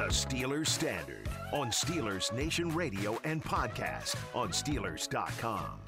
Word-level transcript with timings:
the 0.00 0.06
Steelers 0.06 0.68
Standard 0.68 1.28
on 1.52 1.68
Steelers 1.68 2.32
Nation 2.32 2.70
Radio 2.70 3.20
and 3.24 3.44
podcast 3.44 4.16
on 4.34 4.48
Steelers.com. 4.48 5.78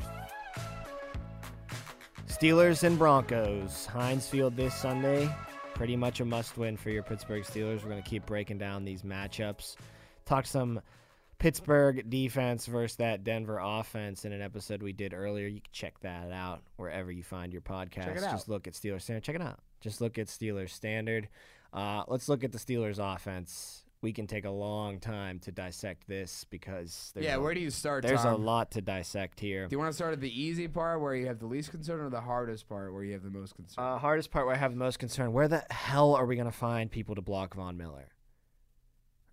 Steelers 2.28 2.82
and 2.82 2.98
Broncos. 2.98 3.86
Heinz 3.86 4.28
Field 4.28 4.54
this 4.54 4.74
Sunday. 4.74 5.34
Pretty 5.72 5.96
much 5.96 6.20
a 6.20 6.26
must 6.26 6.58
win 6.58 6.76
for 6.76 6.90
your 6.90 7.02
Pittsburgh 7.02 7.42
Steelers. 7.42 7.82
We're 7.82 7.88
going 7.88 8.02
to 8.02 8.08
keep 8.08 8.26
breaking 8.26 8.58
down 8.58 8.84
these 8.84 9.00
matchups. 9.00 9.76
Talk 10.26 10.44
some 10.44 10.82
Pittsburgh 11.38 12.10
defense 12.10 12.66
versus 12.66 12.98
that 12.98 13.24
Denver 13.24 13.60
offense 13.62 14.26
in 14.26 14.32
an 14.32 14.42
episode 14.42 14.82
we 14.82 14.92
did 14.92 15.14
earlier. 15.14 15.46
You 15.46 15.62
can 15.62 15.72
check 15.72 15.98
that 16.00 16.30
out 16.32 16.60
wherever 16.76 17.10
you 17.10 17.22
find 17.22 17.50
your 17.50 17.62
podcast. 17.62 18.04
Check 18.04 18.16
it 18.18 18.24
out. 18.24 18.32
Just 18.32 18.50
look 18.50 18.66
at 18.66 18.74
Steelers 18.74 19.00
Standard. 19.00 19.24
Check 19.24 19.36
it 19.36 19.42
out. 19.42 19.60
Just 19.80 20.02
look 20.02 20.18
at 20.18 20.26
Steelers 20.26 20.68
Standard. 20.68 21.30
Uh, 21.72 22.04
let's 22.08 22.28
look 22.28 22.44
at 22.44 22.52
the 22.52 22.58
Steelers 22.58 22.98
offense. 22.98 23.86
We 24.02 24.12
can 24.12 24.26
take 24.26 24.44
a 24.44 24.50
long 24.50 24.98
time 24.98 25.38
to 25.40 25.52
dissect 25.52 26.08
this 26.08 26.44
because 26.50 27.12
there's 27.14 27.24
Yeah, 27.24 27.36
a, 27.36 27.40
where 27.40 27.54
do 27.54 27.60
you 27.60 27.70
start? 27.70 28.02
there's 28.02 28.24
a 28.24 28.34
lot 28.34 28.72
to 28.72 28.80
dissect 28.80 29.38
here. 29.38 29.68
Do 29.68 29.74
you 29.74 29.78
want 29.78 29.90
to 29.92 29.94
start 29.94 30.12
at 30.12 30.20
the 30.20 30.42
easy 30.42 30.66
part 30.66 31.00
where 31.00 31.14
you 31.14 31.26
have 31.28 31.38
the 31.38 31.46
least 31.46 31.70
concern, 31.70 32.00
or 32.00 32.10
the 32.10 32.20
hardest 32.20 32.68
part 32.68 32.92
where 32.92 33.04
you 33.04 33.12
have 33.12 33.22
the 33.22 33.30
most 33.30 33.54
concern? 33.54 33.84
Uh, 33.84 33.98
hardest 33.98 34.32
part 34.32 34.46
where 34.46 34.56
I 34.56 34.58
have 34.58 34.72
the 34.72 34.76
most 34.78 34.98
concern: 34.98 35.32
where 35.32 35.46
the 35.46 35.64
hell 35.70 36.16
are 36.16 36.26
we 36.26 36.34
going 36.34 36.46
to 36.46 36.52
find 36.56 36.90
people 36.90 37.14
to 37.14 37.22
block 37.22 37.54
Von 37.54 37.76
Miller? 37.76 38.08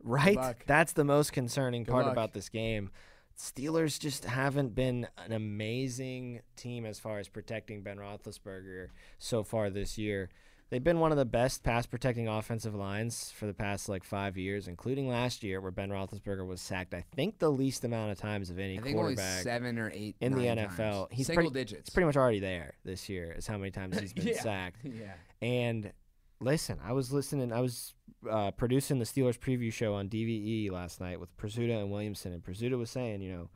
Right, 0.03 0.56
that's 0.67 0.94
the 0.94 1.03
most 1.03 1.34
concerning 1.34 1.84
Good 1.84 1.92
part 1.92 2.06
luck. 2.06 2.14
about 2.14 2.34
this 2.34 2.47
game. 2.47 2.92
Steelers 3.38 4.00
just 4.00 4.25
haven't 4.25 4.75
been 4.75 5.08
an 5.17 5.31
amazing 5.31 6.42
team 6.56 6.86
as 6.86 7.00
far 7.00 7.17
as 7.20 7.28
protecting 7.28 7.81
Ben 7.81 7.97
Roethlisberger 7.97 8.90
so 9.17 9.44
far 9.44 9.70
this 9.70 9.97
year. 9.97 10.30
They've 10.70 10.84
been 10.84 11.00
one 11.00 11.12
of 11.12 11.17
the 11.17 11.25
best 11.25 11.64
pass 11.64 11.88
protecting 11.88 12.28
offensive 12.28 12.75
lines 12.75 13.31
for 13.36 13.48
the 13.48 13.56
past 13.56 13.89
like 13.89 14.03
five 14.03 14.38
years, 14.38 14.67
including 14.67 15.08
last 15.08 15.42
year 15.42 15.59
where 15.62 15.72
Ben 15.72 15.89
Roethlisberger 15.89 16.45
was 16.45 16.62
sacked. 16.62 16.94
I 16.94 17.02
think 17.16 17.39
the 17.39 17.50
least 17.50 17.84
amount 17.84 18.12
of 18.12 18.20
times 18.20 18.52
of 18.52 18.59
any 18.59 18.78
I 18.78 18.81
think 18.81 18.95
only 18.95 19.16
quarterback 19.16 19.42
seven 19.42 19.80
or 19.80 19.92
eight 19.94 20.16
in 20.22 20.34
the 20.36 20.44
NFL. 20.45 20.78
times. 20.78 21.08
He's 21.12 21.25
single 21.28 21.50
pretty, 21.50 21.53
digits. 21.66 21.90
He's 21.90 21.94
pretty 21.94 22.06
much 22.06 22.17
already 22.17 22.40
there 22.40 22.75
this 22.86 23.09
year. 23.09 23.31
Is 23.36 23.47
how 23.47 23.58
many 23.58 23.72
times 23.72 24.00
he's 24.00 24.14
been 24.14 24.28
Yeah. 24.28 24.42
sacked. 24.42 24.78
yeah. 24.84 25.14
And 25.42 25.92
listen, 26.40 26.78
I 26.84 26.94
was 26.94 27.12
listening. 27.12 27.52
I 27.52 27.62
was 27.62 27.95
uh, 28.30 28.52
producing 28.52 29.00
the 29.00 29.06
Steelers 29.06 29.40
preview 29.40 29.73
show 29.73 29.95
on 29.95 30.08
DVE 30.08 30.70
last 30.72 31.02
night 31.02 31.20
with 31.20 31.36
Pursuta 31.36 31.80
and 31.80 31.90
Williamson, 31.90 32.31
and 32.31 32.44
Pursuta 32.44 32.78
was 32.78 32.92
saying, 32.92 33.22
you 33.22 33.31
know, 33.31 33.50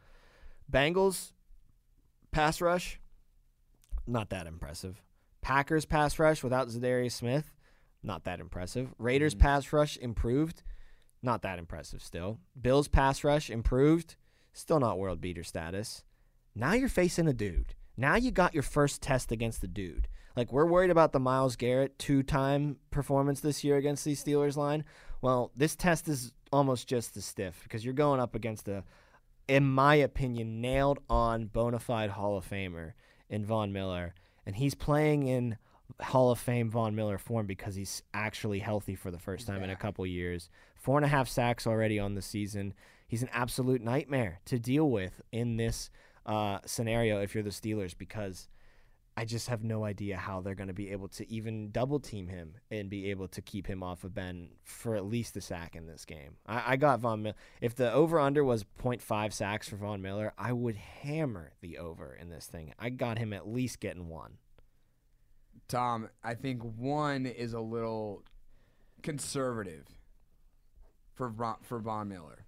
Bengals 0.72 1.32
pass 2.32 2.60
rush, 2.60 3.00
not 4.08 4.32
that 4.32 4.48
impressive. 4.48 5.00
Packers 5.44 5.86
pass 5.86 6.18
rush 6.18 6.44
without 6.44 6.70
Za'Darius 6.70 7.12
Smith, 7.12 7.54
not 8.02 8.24
that 8.24 8.40
impressive. 8.40 8.94
Raiders 8.98 9.36
Mhm. 9.36 9.40
pass 9.40 9.74
rush 9.74 9.98
improved, 9.98 10.64
not 11.22 11.42
that 11.44 11.60
impressive 11.60 12.02
still. 12.02 12.40
Bills 12.60 12.88
pass 12.88 13.24
rush 13.24 13.50
improved, 13.50 14.16
still 14.54 14.80
not 14.80 14.98
world 14.98 15.22
beater 15.22 15.44
status. 15.44 16.04
Now 16.56 16.74
you're 16.74 16.90
facing 16.90 17.28
a 17.28 17.34
dude. 17.34 17.76
Now 17.96 18.16
you 18.16 18.32
got 18.32 18.54
your 18.54 18.64
first 18.64 19.02
test 19.02 19.32
against 19.32 19.62
the 19.62 19.68
dude. 19.68 20.08
Like 20.36 20.52
we're 20.52 20.66
worried 20.66 20.90
about 20.90 21.12
the 21.12 21.20
Myles 21.20 21.56
Garrett 21.56 22.00
two-time 22.00 22.78
performance 22.90 23.40
this 23.42 23.64
year 23.64 23.78
against 23.78 24.04
the 24.04 24.14
Steelers 24.14 24.58
line. 24.58 24.84
Well, 25.22 25.52
this 25.56 25.76
test 25.76 26.08
is 26.08 26.34
almost 26.52 26.88
just 26.88 27.16
as 27.18 27.26
stiff 27.26 27.62
because 27.64 27.86
you're 27.86 27.94
going 27.94 28.20
up 28.20 28.34
against 28.36 28.68
a, 28.68 28.84
in 29.48 29.64
my 29.66 29.96
opinion, 29.96 30.60
nailed 30.62 31.00
on 31.10 31.46
bona 31.46 31.80
fide 31.80 32.12
Hall 32.12 32.36
of 32.38 32.50
Famer 32.50 32.94
in 33.30 33.46
Von 33.46 33.72
Miller, 33.72 34.14
and 34.46 34.56
he's 34.56 34.76
playing 34.76 35.28
in 35.28 35.58
Hall 36.02 36.32
of 36.32 36.40
Fame 36.40 36.70
Von 36.70 36.96
Miller 36.96 37.18
form 37.18 37.46
because 37.46 37.76
he's 37.76 38.02
actually 38.14 38.60
healthy 38.60 38.96
for 38.96 39.12
the 39.12 39.20
first 39.20 39.48
time 39.48 39.64
in 39.64 39.70
a 39.70 39.76
couple 39.76 40.06
years. 40.06 40.50
Four 40.76 40.98
and 40.98 41.06
a 41.06 41.10
half 41.10 41.28
sacks 41.28 41.68
already 41.68 42.00
on 42.00 42.16
the 42.16 42.22
season. 42.22 42.74
He's 43.08 43.22
an 43.22 43.30
absolute 43.32 43.82
nightmare 43.82 44.40
to 44.46 44.58
deal 44.58 44.90
with 44.90 45.22
in 45.32 45.58
this 45.58 45.90
uh, 46.26 46.60
scenario 46.66 47.22
if 47.22 47.34
you're 47.34 47.44
the 47.44 47.50
Steelers 47.50 47.98
because 47.98 48.48
I 49.16 49.26
just 49.26 49.48
have 49.50 49.64
no 49.64 49.86
idea 49.86 50.18
how 50.18 50.42
they're 50.42 50.56
going 50.56 50.70
to 50.70 50.74
be 50.74 50.90
able 50.92 51.08
to 51.10 51.32
even 51.32 51.70
double 51.70 52.00
team 52.00 52.28
him 52.28 52.56
and 52.72 52.90
be 52.90 53.12
able 53.12 53.28
to 53.30 53.42
keep 53.42 53.68
him 53.68 53.84
off 53.84 54.04
of 54.04 54.16
Ben 54.16 54.50
for 54.64 54.96
at 54.96 55.06
least 55.06 55.38
a 55.38 55.42
sack 55.42 55.76
in 55.76 55.86
this 55.86 56.04
game. 56.04 56.38
I, 56.48 56.74
I 56.74 56.76
got 56.78 57.00
Von 57.00 57.22
Miller. 57.22 57.36
If 57.62 57.76
the 57.76 57.92
over 57.92 58.20
under 58.20 58.44
was 58.44 58.66
0.5 58.82 59.32
sacks 59.32 59.70
for 59.70 59.76
Von 59.76 60.02
Miller, 60.02 60.34
I 60.38 60.52
would 60.52 60.76
hammer 60.76 61.54
the 61.62 61.78
over 61.78 62.18
in 62.20 62.30
this 62.30 62.48
thing. 62.48 62.74
I 62.80 62.90
got 62.90 63.20
him 63.20 63.34
at 63.34 63.48
least 63.48 63.80
getting 63.80 64.10
one. 64.10 64.38
Tom, 65.68 66.10
I 66.24 66.34
think 66.34 66.64
one 66.64 67.28
is 67.28 67.54
a 67.54 67.60
little 67.60 68.24
conservative 69.04 69.88
for 71.14 71.32
for 71.62 71.80
Von 71.80 72.10
Miller. 72.10 72.43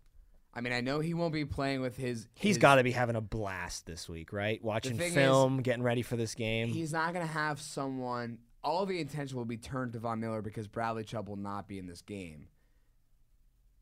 I 0.55 0.61
mean, 0.61 0.71
I 0.71 0.79
know 0.81 0.99
he 1.01 1.13
won't 1.13 1.33
be 1.33 1.43
playing 1.43 1.81
with 1.81 1.97
his. 1.97 2.27
He's 2.35 2.55
his- 2.55 2.57
got 2.59 2.75
to 2.75 2.83
be 2.83 2.91
having 2.91 3.15
a 3.15 3.21
blast 3.21 3.85
this 3.85 4.07
week, 4.07 4.31
right? 4.31 4.63
Watching 4.63 4.97
thing 4.97 5.07
is, 5.07 5.13
film, 5.13 5.61
getting 5.61 5.83
ready 5.83 6.01
for 6.01 6.15
this 6.15 6.33
game. 6.33 6.69
He's 6.69 6.93
not 6.93 7.13
going 7.13 7.25
to 7.25 7.31
have 7.31 7.59
someone. 7.59 8.39
All 8.63 8.85
the 8.85 9.01
attention 9.01 9.37
will 9.37 9.45
be 9.45 9.57
turned 9.57 9.93
to 9.93 9.99
Von 9.99 10.19
Miller 10.21 10.41
because 10.41 10.67
Bradley 10.67 11.03
Chubb 11.03 11.27
will 11.27 11.35
not 11.35 11.67
be 11.67 11.77
in 11.77 11.85
this 11.87 12.01
game. 12.01 12.47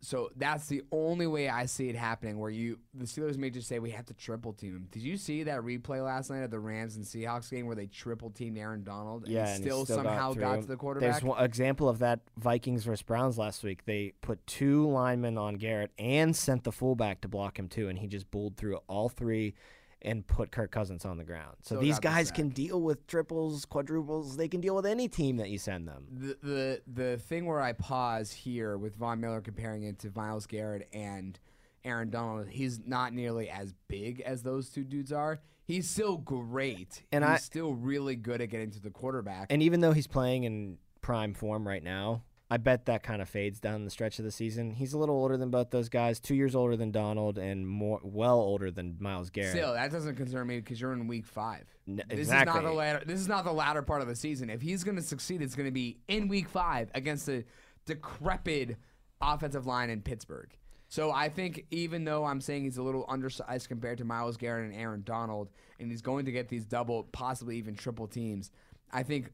So 0.03 0.30
that's 0.36 0.68
the 0.68 0.84
only 0.91 1.28
way 1.28 1.47
I 1.47 1.66
see 1.66 1.88
it 1.88 1.96
happening. 1.96 2.38
Where 2.38 2.50
you, 2.50 2.80
the 2.94 3.06
Steelers 3.06 3.38
may 3.38 3.50
just 3.50 3.69
say 3.69 3.80
we 3.80 3.91
have 3.91 4.06
to 4.08 4.14
triple 4.14 4.52
team 4.52 4.75
him. 4.75 4.88
Did 4.91 5.02
you 5.02 5.16
see 5.16 5.44
that 5.44 5.62
replay 5.62 6.03
last 6.03 6.30
night 6.30 6.44
of 6.44 6.52
the 6.52 6.59
Rams 6.59 6.97
and 6.97 7.06
Seahawks 7.06 7.50
game 7.50 7.68
where 7.68 7.75
they 7.75 7.88
triple 7.88 8.30
teamed 8.30 8.58
Aaron 8.58 8.84
Donald 8.84 9.24
and 9.24 9.31
yeah, 9.31 9.46
he 9.46 9.53
and 9.53 9.63
he 9.63 9.69
still, 9.69 9.86
somehow 9.86 10.34
through 10.34 10.42
got 10.42 10.62
to 10.62 10.68
the 10.68 10.75
quarterback? 10.75 11.12
There's 11.12 11.24
one 11.24 11.42
example 11.44 11.88
of 11.88 12.00
that 12.00 12.19
Vikings 12.38 12.84
versus 12.84 13.02
Browns 13.02 13.38
last 13.38 13.63
week. 13.63 13.86
They 13.86 14.13
put 14.22 14.46
two 14.46 14.90
linemen 14.90 15.38
on 15.38 15.56
Garrett 15.56 15.92
and 15.97 16.36
sent 16.36 16.66
the 16.66 16.74
fullback 16.74 17.22
to 17.22 17.30
block 17.30 17.58
him 17.58 17.69
too, 17.69 17.88
and 17.88 17.97
he 17.97 18.08
just 18.08 18.30
bulled 18.30 18.58
through 18.58 18.80
all 18.88 19.08
three 19.08 19.56
and 20.03 20.25
put 20.28 20.52
Kirk 20.52 20.72
Cousins 20.72 21.06
on 21.06 21.18
the 21.18 21.24
ground. 21.24 21.56
So 21.62 21.75
Still 21.75 21.81
these 21.81 21.96
got 22.00 22.02
the 22.02 22.08
guys 22.16 22.31
can 22.31 22.50
deal 22.50 22.81
with 22.81 23.06
triples, 23.08 23.66
quadruples. 23.66 24.36
They 24.38 24.47
can 24.47 24.62
deal 24.62 24.75
with 24.75 24.86
any 24.86 25.08
team 25.08 25.38
that 25.38 25.50
you 25.50 25.58
send 25.58 25.88
them. 25.88 26.08
the 26.12 26.38
the 26.44 26.81
the 26.88 27.18
thing 27.18 27.46
where 27.46 27.62
I 27.62 27.74
pause 27.74 28.31
here 28.31 28.78
with 28.78 28.96
Von 28.96 29.19
Miller 29.22 29.42
comparing 29.42 29.84
it 29.84 30.00
to 30.00 30.12
Myles 30.16 30.46
Garrett 30.46 30.88
and 30.94 31.40
Aaron 31.86 32.09
Donald, 32.09 32.47
he's 32.50 32.80
not 32.86 33.13
nearly 33.13 33.50
as 33.50 33.74
big 33.88 34.22
as 34.22 34.44
those 34.44 34.69
two 34.69 34.84
dudes 34.84 35.12
are. 35.12 35.42
He's 35.66 35.90
still 35.90 36.18
great, 36.18 37.03
And 37.12 37.24
he's 37.24 37.34
I- 37.34 37.38
still 37.38 37.74
really 37.74 38.16
good 38.18 38.42
at 38.42 38.50
getting 38.50 38.72
to 38.72 38.81
the 38.81 38.90
quarterback. 38.90 39.47
And 39.50 39.62
even 39.63 39.80
though 39.80 39.94
he's 39.94 40.08
playing 40.08 40.44
in 40.44 40.78
prime 41.02 41.34
form 41.34 41.66
right 41.68 41.84
now, 41.84 42.24
I 42.53 42.58
bet 42.58 42.86
that 42.86 43.02
kind 43.02 43.19
of 43.19 43.28
fades 43.28 43.59
down 43.59 43.84
the 43.84 43.90
stretch 43.90 44.19
of 44.19 44.25
the 44.25 44.31
season. 44.31 44.69
He's 44.69 44.94
a 44.94 44.97
little 45.00 45.16
older 45.16 45.38
than 45.38 45.50
both 45.50 45.72
those 45.72 45.90
guys, 45.90 46.19
two 46.19 46.36
years 46.36 46.53
older 46.56 46.78
than 46.78 46.91
Donald, 46.91 47.40
and 47.40 47.68
more 47.68 48.00
well 48.03 48.40
older 48.40 48.69
than 48.69 48.97
Myles 49.00 49.31
Garrett. 49.31 49.53
Still, 49.53 49.74
that 49.74 49.91
doesn't 49.91 50.16
concern 50.18 50.45
me 50.45 50.60
because 50.60 50.80
you're 50.80 50.94
in 50.94 51.07
week 51.07 51.25
five. 51.25 51.66
N- 51.88 52.04
This 52.07 52.19
exactly. 52.19 52.51
is 52.51 52.56
not 52.56 52.63
the 52.69 52.75
latter. 52.75 53.04
This 53.06 53.19
is 53.19 53.28
not 53.28 53.44
the 53.44 53.51
latter 53.54 53.81
part 53.81 54.01
of 54.04 54.07
the 54.07 54.16
season. 54.16 54.51
If 54.51 54.62
he's 54.62 54.83
going 54.83 54.98
to 54.98 55.01
succeed, 55.01 55.42
it's 55.42 55.56
going 55.56 55.66
to 55.68 55.72
be 55.72 55.98
in 56.07 56.28
week 56.28 56.48
five 56.48 56.92
against 56.94 57.28
a 57.28 57.44
decrepit 57.86 58.78
offensive 59.22 59.66
line 59.66 59.89
in 59.89 60.01
Pittsburgh. 60.01 60.50
So 60.89 61.12
I 61.12 61.30
think 61.30 61.66
even 61.72 62.04
though 62.06 62.24
I'm 62.24 62.39
saying 62.39 62.66
he's 62.66 62.78
a 62.78 62.83
little 62.83 63.06
undersized 63.10 63.68
compared 63.68 63.98
to 63.98 64.06
Myles 64.06 64.38
Garrett 64.38 64.69
and 64.72 64.80
Aaron 64.80 65.01
Donald, 65.04 65.50
and 65.80 65.89
he's 65.89 66.04
going 66.04 66.25
to 66.25 66.31
get 66.31 66.50
these 66.50 66.66
double, 66.66 67.06
possibly 67.06 67.57
even 67.57 67.75
triple 67.75 68.06
teams, 68.07 68.51
I 68.92 69.01
think 69.01 69.31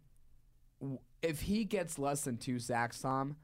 if 1.22 1.42
he 1.42 1.66
gets 1.66 2.00
less 2.00 2.22
than 2.22 2.38
two 2.38 2.60
sacks, 2.60 3.02
Tom, 3.02 3.36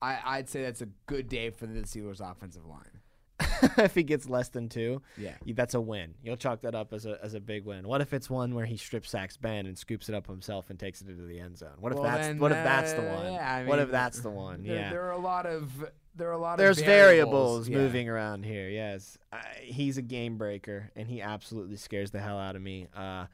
I, 0.00 0.18
I'd 0.24 0.48
say 0.48 0.62
that's 0.62 0.82
a 0.82 0.88
good 1.06 1.28
day 1.28 1.50
for 1.50 1.66
the 1.66 1.80
Steelers' 1.82 2.20
offensive 2.20 2.64
line. 2.66 3.00
if 3.78 3.94
he 3.94 4.02
gets 4.02 4.28
less 4.28 4.48
than 4.48 4.68
two, 4.68 5.02
Yeah. 5.18 5.34
that's 5.48 5.74
a 5.74 5.80
win. 5.80 6.14
You'll 6.22 6.36
chalk 6.38 6.62
that 6.62 6.74
up 6.74 6.92
as 6.94 7.04
a 7.04 7.18
as 7.22 7.34
a 7.34 7.40
big 7.40 7.64
win. 7.66 7.86
What 7.86 8.00
if 8.00 8.14
it's 8.14 8.30
one 8.30 8.54
where 8.54 8.64
he 8.64 8.76
strip 8.78 9.06
sacks 9.06 9.36
Ben 9.36 9.66
and 9.66 9.76
scoops 9.76 10.08
it 10.08 10.14
up 10.14 10.26
himself 10.26 10.70
and 10.70 10.78
takes 10.78 11.02
it 11.02 11.08
into 11.08 11.22
the 11.24 11.38
end 11.40 11.58
zone? 11.58 11.72
What 11.78 11.92
if 11.92 11.96
Well, 11.98 12.04
that's 12.04 12.26
then, 12.28 12.38
what 12.38 12.52
if 12.52 12.64
that's 12.64 12.92
the 12.94 13.10
uh, 13.10 13.14
one? 13.14 13.32
yeah, 13.34 13.54
I 13.54 13.64
what 13.66 13.78
if 13.78 13.90
that's 13.90 14.20
the 14.20 14.30
one? 14.46 14.62
There, 14.62 14.74
yeah. 14.76 14.90
there 14.90 15.02
are 15.04 15.12
a 15.12 15.18
lot 15.18 15.44
of 15.44 15.70
there 16.14 16.28
are 16.28 16.32
a 16.32 16.38
lot 16.38 16.54
of 16.54 16.58
There's 16.58 16.78
of 16.78 16.86
variables, 16.86 17.68
Yeah. 17.68 17.76
moving 17.76 18.08
around 18.08 18.44
here. 18.46 18.70
Yes, 18.70 19.18
I, 19.30 19.42
he's 19.62 19.98
a 19.98 20.02
game 20.02 20.38
breaker, 20.38 20.90
and 20.96 21.06
he 21.06 21.20
absolutely 21.20 21.76
scares 21.76 22.10
the 22.10 22.20
hell 22.20 22.38
out 22.38 22.56
of 22.56 22.62
me. 22.62 22.88
Uh, 22.96 23.26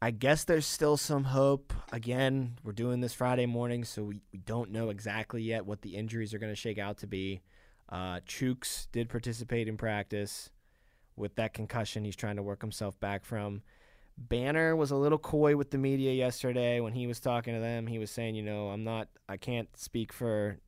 I 0.00 0.10
guess 0.10 0.44
there's 0.44 0.66
still 0.66 0.96
some 0.96 1.24
hope. 1.24 1.72
Again, 1.90 2.58
we're 2.62 2.72
doing 2.72 3.00
this 3.00 3.14
Friday 3.14 3.46
morning, 3.46 3.82
so 3.84 4.04
we, 4.04 4.20
we 4.32 4.38
don't 4.40 4.70
know 4.70 4.90
exactly 4.90 5.42
yet 5.42 5.64
what 5.64 5.80
the 5.80 5.96
injuries 5.96 6.34
are 6.34 6.38
going 6.38 6.52
to 6.52 6.56
shake 6.56 6.78
out 6.78 6.98
to 6.98 7.06
be. 7.06 7.40
Uh, 7.88 8.20
Chuks 8.26 8.88
did 8.92 9.08
participate 9.08 9.68
in 9.68 9.76
practice 9.76 10.50
with 11.16 11.34
that 11.36 11.54
concussion 11.54 12.04
he's 12.04 12.16
trying 12.16 12.36
to 12.36 12.42
work 12.42 12.60
himself 12.60 12.98
back 13.00 13.24
from. 13.24 13.62
Banner 14.18 14.76
was 14.76 14.90
a 14.90 14.96
little 14.96 15.18
coy 15.18 15.56
with 15.56 15.70
the 15.70 15.78
media 15.78 16.12
yesterday 16.12 16.80
when 16.80 16.92
he 16.92 17.06
was 17.06 17.20
talking 17.20 17.54
to 17.54 17.60
them. 17.60 17.86
He 17.86 17.98
was 17.98 18.10
saying, 18.10 18.34
you 18.34 18.42
know, 18.42 18.68
I'm 18.68 18.84
not, 18.84 19.08
I 19.28 19.38
can't 19.38 19.74
speak 19.76 20.12
for 20.12 20.58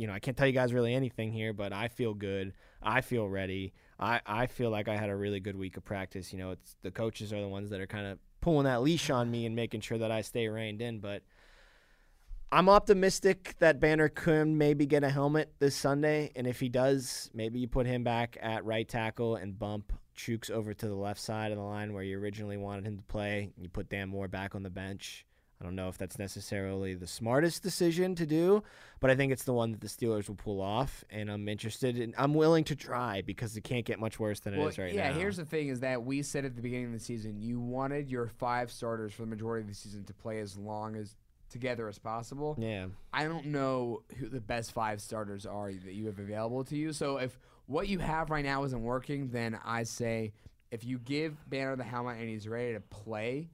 you 0.00 0.06
know, 0.06 0.14
I 0.14 0.18
can't 0.18 0.34
tell 0.34 0.46
you 0.46 0.54
guys 0.54 0.72
really 0.72 0.94
anything 0.94 1.30
here, 1.30 1.52
but 1.52 1.74
I 1.74 1.88
feel 1.88 2.14
good. 2.14 2.54
I 2.82 3.02
feel 3.02 3.28
ready. 3.28 3.74
I, 3.98 4.22
I 4.24 4.46
feel 4.46 4.70
like 4.70 4.88
I 4.88 4.96
had 4.96 5.10
a 5.10 5.14
really 5.14 5.40
good 5.40 5.56
week 5.56 5.76
of 5.76 5.84
practice. 5.84 6.32
You 6.32 6.38
know, 6.38 6.52
it's 6.52 6.74
the 6.80 6.90
coaches 6.90 7.34
are 7.34 7.40
the 7.42 7.48
ones 7.48 7.68
that 7.68 7.82
are 7.82 7.86
kind 7.86 8.06
of 8.06 8.18
pulling 8.40 8.64
that 8.64 8.82
leash 8.82 9.10
on 9.10 9.30
me 9.30 9.46
and 9.46 9.54
making 9.54 9.80
sure 9.80 9.98
that 9.98 10.10
I 10.10 10.22
stay 10.22 10.48
reined 10.48 10.82
in. 10.82 11.00
But 11.00 11.22
I'm 12.52 12.68
optimistic 12.68 13.54
that 13.60 13.78
Banner 13.78 14.08
can 14.08 14.58
maybe 14.58 14.86
get 14.86 15.04
a 15.04 15.10
helmet 15.10 15.52
this 15.60 15.76
Sunday, 15.76 16.32
and 16.34 16.46
if 16.46 16.58
he 16.58 16.68
does, 16.68 17.30
maybe 17.32 17.60
you 17.60 17.68
put 17.68 17.86
him 17.86 18.02
back 18.02 18.36
at 18.40 18.64
right 18.64 18.88
tackle 18.88 19.36
and 19.36 19.58
bump 19.58 19.92
Chuks 20.16 20.50
over 20.50 20.74
to 20.74 20.88
the 20.88 20.94
left 20.94 21.20
side 21.20 21.52
of 21.52 21.58
the 21.58 21.64
line 21.64 21.92
where 21.92 22.02
you 22.02 22.18
originally 22.18 22.56
wanted 22.56 22.86
him 22.86 22.96
to 22.96 23.02
play. 23.04 23.52
You 23.56 23.68
put 23.68 23.88
Dan 23.88 24.08
Moore 24.08 24.28
back 24.28 24.54
on 24.54 24.62
the 24.62 24.70
bench. 24.70 25.24
I 25.60 25.64
don't 25.64 25.74
know 25.74 25.88
if 25.88 25.98
that's 25.98 26.18
necessarily 26.18 26.94
the 26.94 27.06
smartest 27.06 27.62
decision 27.62 28.14
to 28.14 28.24
do, 28.24 28.62
but 28.98 29.10
I 29.10 29.14
think 29.14 29.30
it's 29.30 29.44
the 29.44 29.52
one 29.52 29.72
that 29.72 29.80
the 29.82 29.88
Steelers 29.88 30.26
will 30.26 30.36
pull 30.36 30.62
off, 30.62 31.04
and 31.10 31.30
I'm 31.30 31.48
interested 31.48 31.98
in. 31.98 32.14
I'm 32.16 32.32
willing 32.32 32.64
to 32.64 32.76
try 32.76 33.20
because 33.20 33.56
it 33.56 33.64
can't 33.64 33.84
get 33.84 34.00
much 34.00 34.18
worse 34.18 34.40
than 34.40 34.56
well, 34.56 34.68
it 34.68 34.70
is 34.70 34.78
right 34.78 34.94
yeah, 34.94 35.10
now. 35.10 35.14
Yeah, 35.14 35.18
here's 35.18 35.36
the 35.36 35.44
thing: 35.44 35.68
is 35.68 35.80
that 35.80 36.02
we 36.02 36.22
said 36.22 36.46
at 36.46 36.56
the 36.56 36.62
beginning 36.62 36.86
of 36.86 36.92
the 36.92 37.00
season 37.00 37.40
you 37.40 37.60
wanted 37.60 38.08
your 38.08 38.26
five 38.26 38.72
starters 38.72 39.12
for 39.12 39.22
the 39.22 39.28
majority 39.28 39.62
of 39.62 39.68
the 39.68 39.74
season 39.74 40.04
to 40.04 40.14
play 40.14 40.40
as 40.40 40.56
long 40.56 40.96
as 40.96 41.14
together 41.50 41.88
as 41.88 41.98
possible. 41.98 42.56
yeah. 42.58 42.86
I 43.12 43.24
don't 43.24 43.46
know 43.46 44.02
who 44.16 44.28
the 44.28 44.40
best 44.40 44.72
five 44.72 45.00
starters 45.00 45.44
are 45.44 45.72
that 45.72 45.94
you 45.94 46.06
have 46.06 46.20
available 46.20 46.64
to 46.64 46.76
you. 46.76 46.92
So 46.92 47.18
if 47.18 47.38
what 47.66 47.88
you 47.88 47.98
have 47.98 48.30
right 48.30 48.44
now 48.44 48.64
isn't 48.64 48.82
working, 48.82 49.28
then 49.30 49.58
I 49.64 49.82
say 49.82 50.32
if 50.70 50.84
you 50.84 50.98
give 50.98 51.36
Banner 51.50 51.76
the 51.76 51.84
helmet 51.84 52.18
and 52.18 52.28
he's 52.28 52.48
ready 52.48 52.74
to 52.74 52.80
play, 52.80 53.50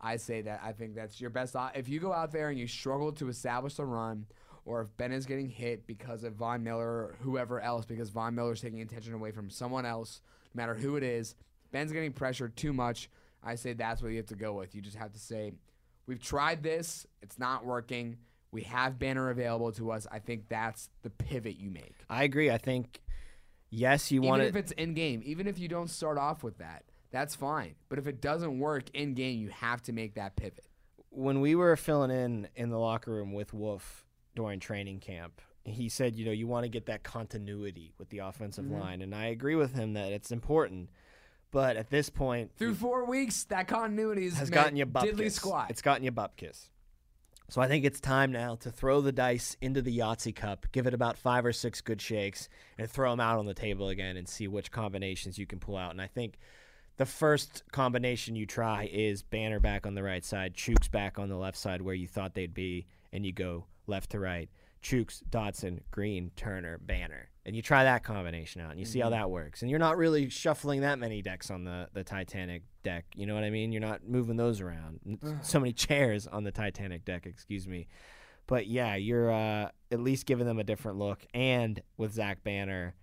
I 0.00 0.16
say 0.16 0.42
that 0.42 0.60
I 0.62 0.72
think 0.72 0.94
that's 0.94 1.20
your 1.20 1.30
best. 1.30 1.56
op- 1.56 1.76
If 1.76 1.88
you 1.88 2.00
go 2.00 2.12
out 2.12 2.32
there 2.32 2.48
and 2.50 2.58
you 2.58 2.66
struggle 2.66 3.12
to 3.12 3.28
establish 3.28 3.74
the 3.74 3.84
run, 3.84 4.26
or 4.64 4.80
if 4.80 4.94
Ben 4.96 5.12
is 5.12 5.26
getting 5.26 5.48
hit 5.48 5.86
because 5.86 6.24
of 6.24 6.34
Von 6.34 6.62
Miller 6.62 6.86
or 6.86 7.14
whoever 7.20 7.60
else, 7.60 7.86
because 7.86 8.10
Von 8.10 8.34
Miller 8.34 8.52
is 8.52 8.60
taking 8.60 8.80
attention 8.82 9.14
away 9.14 9.30
from 9.30 9.48
someone 9.48 9.86
else, 9.86 10.20
no 10.54 10.60
matter 10.62 10.74
who 10.74 10.96
it 10.96 11.02
is, 11.02 11.34
Ben's 11.72 11.92
getting 11.92 12.12
pressured 12.12 12.56
too 12.56 12.72
much. 12.72 13.08
I 13.42 13.54
say 13.54 13.72
that's 13.74 14.02
what 14.02 14.08
you 14.10 14.16
have 14.18 14.26
to 14.26 14.34
go 14.34 14.54
with. 14.54 14.74
You 14.74 14.82
just 14.82 14.96
have 14.96 15.12
to 15.12 15.18
say, 15.18 15.52
we've 16.06 16.20
tried 16.20 16.62
this, 16.62 17.06
it's 17.22 17.38
not 17.38 17.64
working. 17.64 18.16
We 18.52 18.62
have 18.62 18.98
Banner 18.98 19.30
available 19.30 19.70
to 19.72 19.90
us. 19.92 20.06
I 20.10 20.18
think 20.18 20.48
that's 20.48 20.88
the 21.02 21.10
pivot 21.10 21.56
you 21.58 21.70
make. 21.70 21.94
I 22.10 22.24
agree. 22.24 22.50
I 22.50 22.58
think 22.58 23.00
yes, 23.70 24.10
you 24.10 24.22
want 24.22 24.40
Even 24.42 24.54
want 24.54 24.56
if 24.56 24.62
it's 24.64 24.72
in 24.72 24.94
game, 24.94 25.22
even 25.24 25.46
if 25.46 25.58
you 25.58 25.68
don't 25.68 25.90
start 25.90 26.16
off 26.18 26.42
with 26.42 26.58
that, 26.58 26.84
that's 27.10 27.34
fine. 27.34 27.74
But 27.88 27.98
if 27.98 28.06
it 28.06 28.20
doesn't 28.20 28.58
work 28.58 28.84
in 28.94 29.14
game, 29.14 29.38
you 29.40 29.48
have 29.48 29.82
to 29.82 29.92
make 29.92 30.14
that 30.14 30.36
pivot. 30.36 30.64
when 31.10 31.40
we 31.40 31.54
were 31.54 31.74
filling 31.76 32.10
in 32.10 32.48
in 32.56 32.68
the 32.70 32.78
locker 32.78 33.10
room 33.10 33.32
with 33.32 33.54
Wolf 33.54 34.04
during 34.34 34.60
training 34.60 35.00
camp, 35.00 35.40
he 35.64 35.88
said, 35.88 36.14
you 36.14 36.24
know, 36.26 36.30
you 36.32 36.46
want 36.46 36.64
to 36.64 36.68
get 36.68 36.86
that 36.86 37.02
continuity 37.02 37.92
with 37.98 38.10
the 38.10 38.18
offensive 38.18 38.64
Mm-hmm. 38.66 38.78
line, 38.80 39.02
and 39.02 39.14
I 39.14 39.26
agree 39.26 39.54
with 39.54 39.74
him 39.74 39.94
that 39.94 40.12
it's 40.12 40.30
important. 40.30 40.90
But 41.52 41.76
at 41.76 41.88
this 41.90 42.10
point, 42.10 42.50
Through 42.58 42.74
four 42.74 43.06
weeks, 43.06 43.44
that 43.44 43.66
continuity 43.66 44.28
has 44.30 44.50
gotten 44.50 44.76
you 44.76 44.84
diddly 44.84 45.30
squat. 45.30 45.70
It's 45.70 45.80
gotten 45.80 46.04
you 46.04 46.10
butt 46.10 46.36
kiss. 46.36 46.68
So 47.48 47.60
I 47.62 47.68
think 47.68 47.84
it's 47.84 48.00
time 48.00 48.32
now 48.32 48.56
to 48.56 48.70
throw 48.70 49.00
the 49.00 49.12
dice 49.12 49.56
into 49.60 49.80
the 49.80 49.96
Yahtzee 49.96 50.34
cup, 50.34 50.66
give 50.72 50.86
it 50.88 50.92
about 50.92 51.16
five 51.16 51.46
or 51.46 51.52
six 51.52 51.80
good 51.80 52.02
shakes, 52.02 52.48
and 52.76 52.90
throw 52.90 53.10
them 53.12 53.20
out 53.20 53.38
on 53.38 53.46
the 53.46 53.54
table 53.54 53.88
again 53.88 54.16
and 54.16 54.28
see 54.28 54.48
which 54.48 54.72
combinations 54.72 55.38
you 55.38 55.46
can 55.46 55.60
pull 55.60 55.76
out. 55.76 55.92
And 55.92 56.02
I 56.02 56.08
think 56.08 56.38
the 56.96 57.06
first 57.06 57.62
combination 57.72 58.36
you 58.36 58.46
try 58.46 58.88
is 58.90 59.22
Banner 59.22 59.60
back 59.60 59.86
on 59.86 59.94
the 59.94 60.02
right 60.02 60.24
side, 60.24 60.54
Chuks 60.54 60.90
back 60.90 61.18
on 61.18 61.28
the 61.28 61.36
left 61.36 61.58
side 61.58 61.82
where 61.82 61.94
you 61.94 62.06
thought 62.06 62.34
they'd 62.34 62.54
be, 62.54 62.86
and 63.12 63.24
you 63.24 63.32
go 63.32 63.66
left 63.86 64.10
to 64.10 64.20
right. 64.20 64.48
Chuks, 64.82 65.22
Dotson, 65.28 65.80
Green, 65.90 66.30
Turner, 66.36 66.78
Banner. 66.78 67.28
And 67.44 67.56
you 67.56 67.62
try 67.62 67.84
that 67.84 68.04
combination 68.04 68.60
out 68.60 68.70
and 68.70 68.78
you 68.78 68.86
see 68.86 69.00
how 69.00 69.10
that 69.10 69.30
works. 69.30 69.62
And 69.62 69.70
you're 69.70 69.80
not 69.80 69.96
really 69.96 70.28
shuffling 70.28 70.82
that 70.82 70.98
many 70.98 71.22
decks 71.22 71.50
on 71.50 71.64
the, 71.64 71.88
the 71.92 72.04
Titanic 72.04 72.62
deck. 72.82 73.04
You 73.14 73.26
know 73.26 73.34
what 73.34 73.44
I 73.44 73.50
mean? 73.50 73.72
You're 73.72 73.80
not 73.80 74.06
moving 74.06 74.36
those 74.36 74.60
around. 74.60 75.00
So 75.42 75.58
many 75.58 75.72
chairs 75.74 76.26
on 76.26 76.44
the 76.44 76.52
Titanic 76.52 77.04
deck, 77.04 77.26
excuse 77.26 77.66
me. 77.66 77.88
But 78.46 78.68
yeah, 78.68 78.94
you're 78.94 79.32
uh, 79.32 79.70
at 79.90 80.00
least 80.00 80.26
giving 80.26 80.46
them 80.46 80.58
a 80.58 80.64
different 80.64 80.98
look. 80.98 81.26
And 81.34 81.80
with 81.96 82.12
Zach 82.12 82.44
Banner, 82.44 82.94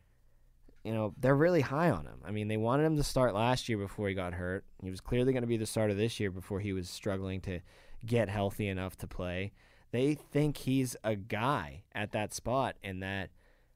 you 0.83 0.93
know, 0.93 1.13
they're 1.17 1.35
really 1.35 1.61
high 1.61 1.89
on 1.89 2.05
him. 2.05 2.21
I 2.25 2.31
mean, 2.31 2.47
they 2.47 2.57
wanted 2.57 2.83
him 2.83 2.97
to 2.97 3.03
start 3.03 3.33
last 3.33 3.69
year 3.69 3.77
before 3.77 4.09
he 4.09 4.13
got 4.13 4.33
hurt. 4.33 4.65
He 4.81 4.91
was 4.91 4.99
clearly 4.99 5.31
going 5.31 5.43
to 5.43 5.47
be 5.47 5.57
the 5.57 5.65
starter 5.65 5.93
this 5.93 6.19
year 6.19 6.29
before 6.29 6.59
he 6.59 6.73
was 6.73 6.89
struggling 6.89 7.39
to 7.41 7.61
get 8.05 8.29
healthy 8.29 8.67
enough 8.67 8.97
to 8.97 9.07
play. 9.07 9.53
They 9.91 10.15
think 10.15 10.57
he's 10.57 10.95
a 11.03 11.15
guy 11.15 11.83
at 11.93 12.11
that 12.11 12.33
spot, 12.33 12.75
and 12.83 13.01
that 13.01 13.29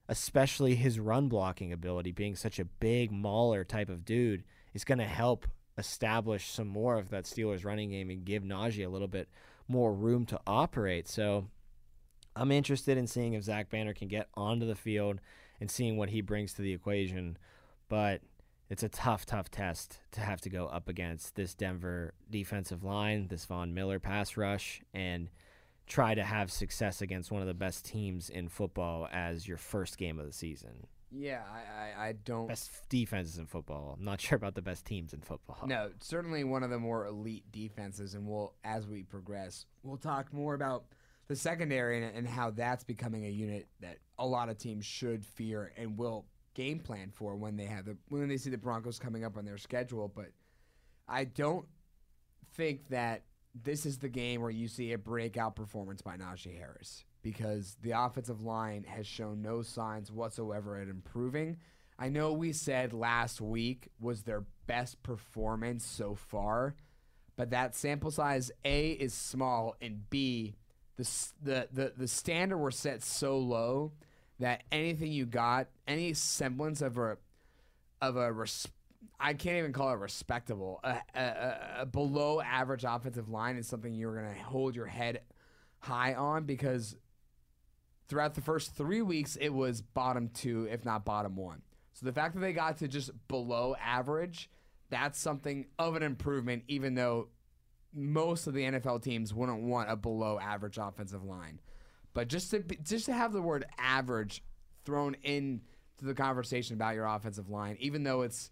especially 0.09 0.75
his 0.75 0.99
run 0.99 1.29
blocking 1.29 1.71
ability, 1.71 2.11
being 2.11 2.35
such 2.35 2.59
a 2.59 2.65
big 2.65 3.11
mauler 3.11 3.63
type 3.63 3.89
of 3.89 4.03
dude, 4.03 4.43
is 4.73 4.83
going 4.83 4.97
to 4.97 5.05
help 5.05 5.47
establish 5.77 6.49
some 6.49 6.67
more 6.67 6.97
of 6.97 7.09
that 7.09 7.25
Steelers 7.25 7.63
running 7.63 7.91
game 7.91 8.09
and 8.09 8.25
give 8.25 8.43
Najee 8.43 8.85
a 8.85 8.89
little 8.89 9.07
bit 9.07 9.29
more 9.67 9.93
room 9.93 10.25
to 10.25 10.39
operate. 10.47 11.07
So 11.07 11.47
I'm 12.35 12.51
interested 12.51 12.97
in 12.97 13.07
seeing 13.07 13.33
if 13.33 13.43
Zach 13.43 13.69
Banner 13.69 13.93
can 13.93 14.07
get 14.07 14.27
onto 14.35 14.65
the 14.65 14.75
field 14.75 15.19
and 15.59 15.69
seeing 15.69 15.97
what 15.97 16.09
he 16.09 16.21
brings 16.21 16.53
to 16.53 16.61
the 16.61 16.73
equation. 16.73 17.37
But 17.89 18.21
it's 18.69 18.83
a 18.83 18.89
tough, 18.89 19.25
tough 19.25 19.49
test 19.49 19.99
to 20.11 20.21
have 20.21 20.41
to 20.41 20.49
go 20.49 20.67
up 20.67 20.89
against 20.89 21.35
this 21.35 21.53
Denver 21.53 22.13
defensive 22.29 22.83
line, 22.83 23.27
this 23.27 23.45
Von 23.45 23.73
Miller 23.73 23.99
pass 23.99 24.35
rush, 24.35 24.81
and 24.93 25.29
try 25.87 26.13
to 26.13 26.23
have 26.23 26.51
success 26.51 27.01
against 27.01 27.31
one 27.31 27.41
of 27.41 27.47
the 27.47 27.53
best 27.53 27.85
teams 27.85 28.29
in 28.29 28.49
football 28.49 29.07
as 29.11 29.47
your 29.47 29.57
first 29.57 29.97
game 29.97 30.19
of 30.19 30.25
the 30.25 30.33
season. 30.33 30.87
Yeah, 31.09 31.41
I, 31.49 32.01
I, 32.01 32.07
I 32.07 32.11
don't. 32.25 32.47
Best 32.47 32.69
defenses 32.89 33.37
in 33.37 33.45
football. 33.45 33.95
I'm 33.97 34.03
not 34.03 34.19
sure 34.21 34.35
about 34.35 34.55
the 34.55 34.61
best 34.61 34.85
teams 34.85 35.13
in 35.13 35.21
football. 35.21 35.65
No, 35.65 35.91
certainly 36.01 36.43
one 36.43 36.63
of 36.63 36.69
the 36.69 36.79
more 36.79 37.05
elite 37.05 37.45
defenses, 37.51 38.13
and 38.13 38.27
we'll 38.27 38.53
as 38.63 38.87
we 38.87 39.03
progress, 39.03 39.65
we'll 39.83 39.97
talk 39.97 40.33
more 40.33 40.53
about 40.53 40.85
the 41.27 41.35
secondary 41.35 42.03
and, 42.03 42.15
and 42.15 42.27
how 42.27 42.51
that's 42.51 42.83
becoming 42.83 43.25
a 43.25 43.29
unit 43.29 43.67
that 43.81 43.97
a 44.17 44.25
lot 44.25 44.49
of 44.49 44.57
teams 44.57 44.85
should 44.85 45.25
fear 45.25 45.71
and 45.77 45.97
will 45.97 46.25
game 46.53 46.79
plan 46.79 47.11
for 47.13 47.35
when 47.35 47.55
they 47.55 47.65
have 47.65 47.85
the 47.85 47.97
when 48.09 48.27
they 48.27 48.37
see 48.37 48.49
the 48.49 48.57
Broncos 48.57 48.97
coming 48.97 49.23
up 49.23 49.37
on 49.37 49.45
their 49.45 49.57
schedule. 49.57 50.11
But 50.13 50.31
I 51.07 51.25
don't 51.25 51.67
think 52.55 52.89
that 52.89 53.23
this 53.53 53.85
is 53.85 53.97
the 53.97 54.09
game 54.09 54.41
where 54.41 54.51
you 54.51 54.67
see 54.67 54.93
a 54.93 54.97
breakout 54.97 55.55
performance 55.55 56.01
by 56.01 56.17
Najee 56.17 56.57
Harris 56.57 57.05
because 57.21 57.77
the 57.81 57.91
offensive 57.91 58.41
line 58.41 58.83
has 58.87 59.05
shown 59.05 59.41
no 59.41 59.61
signs 59.61 60.11
whatsoever 60.11 60.77
at 60.77 60.87
improving. 60.87 61.57
I 61.99 62.09
know 62.09 62.33
we 62.33 62.53
said 62.53 62.93
last 62.93 63.41
week 63.41 63.89
was 63.99 64.23
their 64.23 64.43
best 64.67 65.01
performance 65.01 65.83
so 65.83 66.13
far, 66.15 66.75
but 67.35 67.49
that 67.49 67.75
sample 67.75 68.11
size 68.11 68.51
A 68.63 68.91
is 68.91 69.13
small 69.13 69.75
and 69.81 70.07
B 70.09 70.55
the 70.97 71.27
the 71.43 71.67
the, 71.71 71.93
the 71.97 72.07
standard 72.07 72.57
were 72.57 72.71
set 72.71 73.03
so 73.03 73.37
low 73.37 73.93
that 74.39 74.63
anything 74.71 75.11
you 75.11 75.25
got, 75.25 75.67
any 75.87 76.13
semblance 76.13 76.81
of 76.81 76.97
a 76.97 77.17
of 78.01 78.15
a 78.17 78.31
res- 78.31 78.67
I 79.19 79.33
can't 79.33 79.57
even 79.57 79.73
call 79.73 79.91
it 79.91 79.99
respectable. 79.99 80.79
A, 80.83 80.97
a, 81.15 81.57
a, 81.79 81.85
below 81.85 82.41
average 82.41 82.83
offensive 82.87 83.29
line 83.29 83.57
is 83.57 83.67
something 83.67 83.93
you're 83.93 84.13
going 84.13 84.35
to 84.35 84.41
hold 84.43 84.75
your 84.75 84.85
head 84.85 85.21
high 85.79 86.13
on 86.13 86.43
because 86.43 86.95
throughout 88.07 88.35
the 88.35 88.41
first 88.41 88.75
three 88.75 89.01
weeks, 89.01 89.35
it 89.39 89.49
was 89.49 89.81
bottom 89.81 90.29
two, 90.29 90.67
if 90.69 90.85
not 90.85 91.05
bottom 91.05 91.35
one. 91.35 91.61
So 91.93 92.05
the 92.05 92.13
fact 92.13 92.35
that 92.35 92.41
they 92.41 92.53
got 92.53 92.77
to 92.77 92.87
just 92.87 93.09
below 93.27 93.75
average, 93.83 94.49
that's 94.89 95.19
something 95.19 95.65
of 95.79 95.95
an 95.95 96.03
improvement, 96.03 96.63
even 96.67 96.93
though 96.93 97.29
most 97.97 98.47
of 98.47 98.53
the 98.53 98.63
NFL 98.63 99.01
teams 99.01 99.33
wouldn't 99.33 99.63
want 99.63 99.89
a 99.89 99.95
below 99.95 100.39
average 100.39 100.77
offensive 100.77 101.23
line. 101.23 101.59
But 102.13 102.27
just 102.27 102.51
to 102.51 102.59
be- 102.59 102.77
just 102.77 103.05
to 103.05 103.13
have 103.13 103.33
the 103.33 103.41
word 103.41 103.65
average 103.77 104.43
thrown 104.85 105.15
in 105.23 105.61
to 105.97 106.05
the 106.05 106.13
conversation 106.13 106.75
about 106.75 106.95
your 106.95 107.05
offensive 107.05 107.49
line, 107.49 107.77
even 107.79 108.03
though 108.03 108.21
it's 108.21 108.51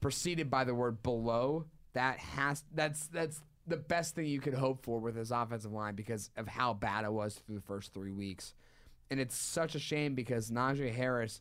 preceded 0.00 0.50
by 0.50 0.64
the 0.64 0.74
word 0.74 1.02
below, 1.02 1.66
that 1.94 2.18
has 2.18 2.64
that's 2.72 3.08
that's 3.08 3.40
the 3.66 3.76
best 3.76 4.14
thing 4.14 4.26
you 4.26 4.40
could 4.40 4.54
hope 4.54 4.84
for 4.84 5.00
with 5.00 5.16
this 5.16 5.30
offensive 5.30 5.72
line 5.72 5.94
because 5.94 6.30
of 6.36 6.46
how 6.46 6.72
bad 6.72 7.04
it 7.04 7.12
was 7.12 7.34
through 7.34 7.56
the 7.56 7.60
first 7.60 7.92
three 7.92 8.12
weeks. 8.12 8.54
And 9.10 9.20
it's 9.20 9.36
such 9.36 9.74
a 9.74 9.80
shame 9.80 10.14
because 10.14 10.50
Najee 10.50 10.94
Harris, 10.94 11.40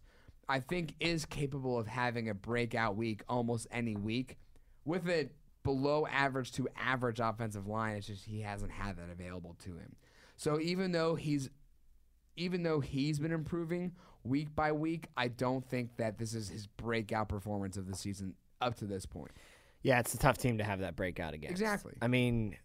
I 0.49 0.59
think, 0.59 0.95
is 0.99 1.25
capable 1.25 1.77
of 1.77 1.87
having 1.87 2.29
a 2.29 2.33
breakout 2.33 2.95
week 2.95 3.23
almost 3.27 3.67
any 3.71 3.95
week 3.95 4.37
with 4.85 5.07
a 5.09 5.29
below 5.65 6.07
average 6.07 6.53
to 6.53 6.69
average 6.77 7.19
offensive 7.19 7.67
line. 7.67 7.97
It's 7.97 8.07
just 8.07 8.23
he 8.23 8.39
hasn't 8.39 8.71
had 8.71 8.95
that 8.97 9.09
available 9.11 9.57
to 9.65 9.71
him. 9.71 9.97
So 10.37 10.61
even 10.61 10.93
though 10.93 11.15
he's 11.15 11.49
even 12.37 12.63
though 12.63 12.79
he's 12.79 13.19
been 13.19 13.33
improving 13.33 13.93
week 14.23 14.55
by 14.55 14.71
week, 14.71 15.07
I 15.17 15.27
don't 15.27 15.67
think 15.67 15.97
that 15.97 16.17
this 16.17 16.33
is 16.33 16.49
his 16.49 16.67
breakout 16.67 17.27
performance 17.27 17.75
of 17.75 17.87
the 17.87 17.95
season 17.95 18.35
up 18.61 18.75
to 18.75 18.85
this 18.85 19.05
point. 19.05 19.31
Yeah, 19.81 19.99
it's 19.99 20.13
a 20.13 20.17
tough 20.17 20.37
team 20.37 20.57
to 20.59 20.63
have 20.63 20.79
that 20.79 20.95
breakout 20.95 21.33
against. 21.33 21.51
Exactly. 21.51 21.93
I 22.01 22.07
mean, 22.07 22.57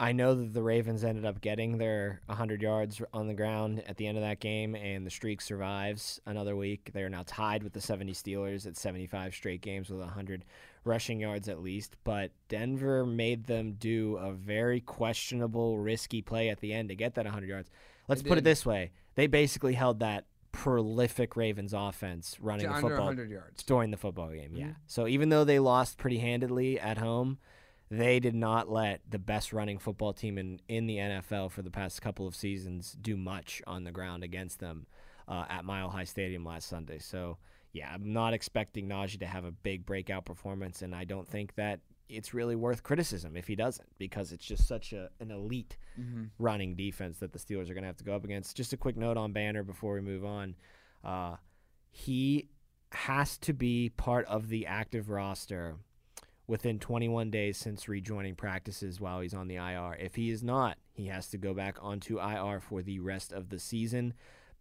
I 0.00 0.12
know 0.12 0.34
that 0.34 0.52
the 0.52 0.62
Ravens 0.62 1.04
ended 1.04 1.24
up 1.24 1.40
getting 1.40 1.78
their 1.78 2.20
100 2.26 2.60
yards 2.60 3.00
on 3.12 3.28
the 3.28 3.34
ground 3.34 3.84
at 3.86 3.96
the 3.96 4.06
end 4.06 4.18
of 4.18 4.24
that 4.24 4.40
game, 4.40 4.74
and 4.74 5.06
the 5.06 5.10
streak 5.10 5.40
survives 5.40 6.20
another 6.26 6.56
week. 6.56 6.90
They 6.92 7.02
are 7.02 7.08
now 7.08 7.22
tied 7.26 7.62
with 7.62 7.74
the 7.74 7.80
70 7.80 8.12
Steelers 8.12 8.66
at 8.66 8.76
75 8.76 9.34
straight 9.34 9.60
games 9.60 9.90
with 9.90 10.00
100 10.00 10.44
rushing 10.84 11.20
yards 11.20 11.48
at 11.48 11.60
least. 11.60 11.96
But 12.04 12.30
Denver 12.48 13.04
made 13.04 13.44
them 13.46 13.72
do 13.78 14.16
a 14.16 14.32
very 14.32 14.80
questionable, 14.80 15.78
risky 15.78 16.22
play 16.22 16.48
at 16.48 16.60
the 16.60 16.72
end 16.72 16.88
to 16.90 16.94
get 16.94 17.14
that 17.14 17.24
100 17.24 17.48
yards. 17.48 17.70
Let's 18.08 18.22
put 18.22 18.38
it 18.38 18.44
this 18.44 18.64
way 18.66 18.92
they 19.14 19.26
basically 19.26 19.74
held 19.74 20.00
that 20.00 20.26
prolific 20.52 21.36
Ravens 21.36 21.72
offense 21.72 22.36
running 22.40 22.66
the 22.66 22.74
football 22.74 23.06
100 23.06 23.30
yards. 23.30 23.62
during 23.64 23.90
the 23.90 23.96
football 23.96 24.28
game. 24.30 24.52
Yeah. 24.54 24.66
Mhm. 24.66 24.74
So 24.86 25.06
even 25.06 25.28
though 25.28 25.44
they 25.44 25.58
lost 25.58 25.98
pretty 25.98 26.18
handedly 26.18 26.78
at 26.78 26.98
home, 26.98 27.38
they 27.90 28.18
did 28.20 28.34
not 28.34 28.68
let 28.70 29.00
the 29.08 29.18
best 29.18 29.52
running 29.52 29.78
football 29.78 30.12
team 30.12 30.38
in, 30.38 30.60
in 30.68 30.86
the 30.86 30.98
NFL 30.98 31.50
for 31.50 31.62
the 31.62 31.70
past 31.70 32.00
couple 32.02 32.26
of 32.26 32.34
seasons 32.34 32.96
do 33.00 33.16
much 33.16 33.62
on 33.66 33.84
the 33.84 33.92
ground 33.92 34.24
against 34.24 34.58
them 34.60 34.86
uh, 35.28 35.44
at 35.48 35.64
Mile 35.64 35.90
High 35.90 36.04
Stadium 36.04 36.44
last 36.44 36.68
Sunday. 36.68 36.98
So 36.98 37.38
yeah, 37.74 37.90
I'm 37.92 38.12
not 38.14 38.32
expecting 38.32 38.88
Najee 38.88 39.18
to 39.20 39.26
have 39.26 39.44
a 39.44 39.50
big 39.52 39.84
breakout 39.84 40.24
performance, 40.24 40.80
and 40.80 40.94
I 40.94 41.04
don't 41.04 41.28
think 41.28 41.54
that 41.56 41.80
it's 42.08 42.32
really 42.32 42.54
worth 42.56 42.82
criticism 42.82 43.36
if 43.36 43.46
he 43.46 43.56
doesn't 43.56 43.88
because 43.98 44.30
it's 44.32 44.44
just 44.44 44.66
such 44.66 44.92
a, 44.94 45.10
an 45.20 45.30
elite 45.30 45.76
Mm-hmm. 46.00 46.24
running 46.40 46.74
defense 46.74 47.18
that 47.18 47.32
the 47.32 47.38
Steelers 47.38 47.70
are 47.70 47.74
going 47.74 47.82
to 47.82 47.86
have 47.88 47.96
to 47.98 48.04
go 48.04 48.16
up 48.16 48.24
against. 48.24 48.56
Just 48.56 48.72
a 48.72 48.76
quick 48.76 48.96
note 48.96 49.16
on 49.16 49.32
Banner 49.32 49.62
before 49.62 49.94
we 49.94 50.00
move 50.00 50.24
on. 50.24 50.56
Uh, 51.04 51.36
he 51.92 52.48
has 52.90 53.38
to 53.38 53.52
be 53.52 53.90
part 53.90 54.26
of 54.26 54.48
the 54.48 54.66
active 54.66 55.08
roster 55.08 55.76
within 56.48 56.80
21 56.80 57.30
days 57.30 57.56
since 57.56 57.88
rejoining 57.88 58.34
practices 58.34 59.00
while 59.00 59.20
he's 59.20 59.34
on 59.34 59.46
the 59.46 59.54
IR. 59.54 59.96
If 60.00 60.16
he 60.16 60.30
is 60.30 60.42
not, 60.42 60.78
he 60.94 61.06
has 61.06 61.28
to 61.28 61.38
go 61.38 61.54
back 61.54 61.76
onto 61.80 62.18
IR 62.20 62.58
for 62.60 62.82
the 62.82 62.98
rest 62.98 63.32
of 63.32 63.50
the 63.50 63.58
season. 63.60 64.12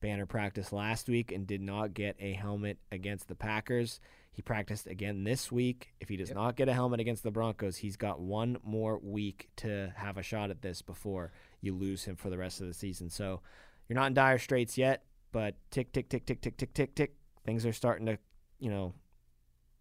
Banner 0.04 0.26
practiced 0.26 0.74
last 0.74 1.08
week 1.08 1.32
and 1.32 1.48
did 1.48 1.62
not 1.62 1.94
get 1.94 2.18
a 2.20 2.34
helmet 2.34 2.78
against 2.92 3.30
the 3.30 3.36
Packers. 3.36 4.02
He 4.34 4.42
practiced 4.42 4.86
again 4.86 5.24
this 5.24 5.50
week. 5.50 5.94
If 6.02 6.10
he 6.10 6.18
does 6.18 6.28
Yep. 6.28 6.36
not 6.36 6.56
get 6.58 6.68
a 6.68 6.74
helmet 6.74 7.00
against 7.00 7.24
the 7.24 7.32
Broncos, 7.32 7.78
he's 7.78 7.96
got 7.96 8.20
one 8.20 8.58
more 8.64 8.98
week 9.00 9.50
to 9.58 9.94
have 9.96 10.18
a 10.18 10.22
shot 10.22 10.50
at 10.50 10.62
this 10.62 10.82
before 10.82 11.32
you 11.62 11.74
lose 11.74 12.04
him 12.04 12.18
for 12.18 12.30
the 12.30 12.38
rest 12.38 12.60
of 12.60 12.68
the 12.68 12.74
season. 12.74 13.10
So 13.10 13.42
you're 13.88 13.96
not 13.96 14.08
in 14.08 14.14
dire 14.14 14.40
straits 14.40 14.78
yet, 14.78 15.06
but 15.32 15.56
tick, 15.72 15.94
tick, 15.94 16.10
tick, 16.10 16.26
tick, 16.26 16.42
tick, 16.42 16.58
tick, 16.58 16.74
tick, 16.74 16.96
tick. 16.96 17.16
Things 17.46 17.66
are 17.66 17.72
starting 17.72 18.06
to, 18.08 18.18
you 18.60 18.70
know, 18.70 18.94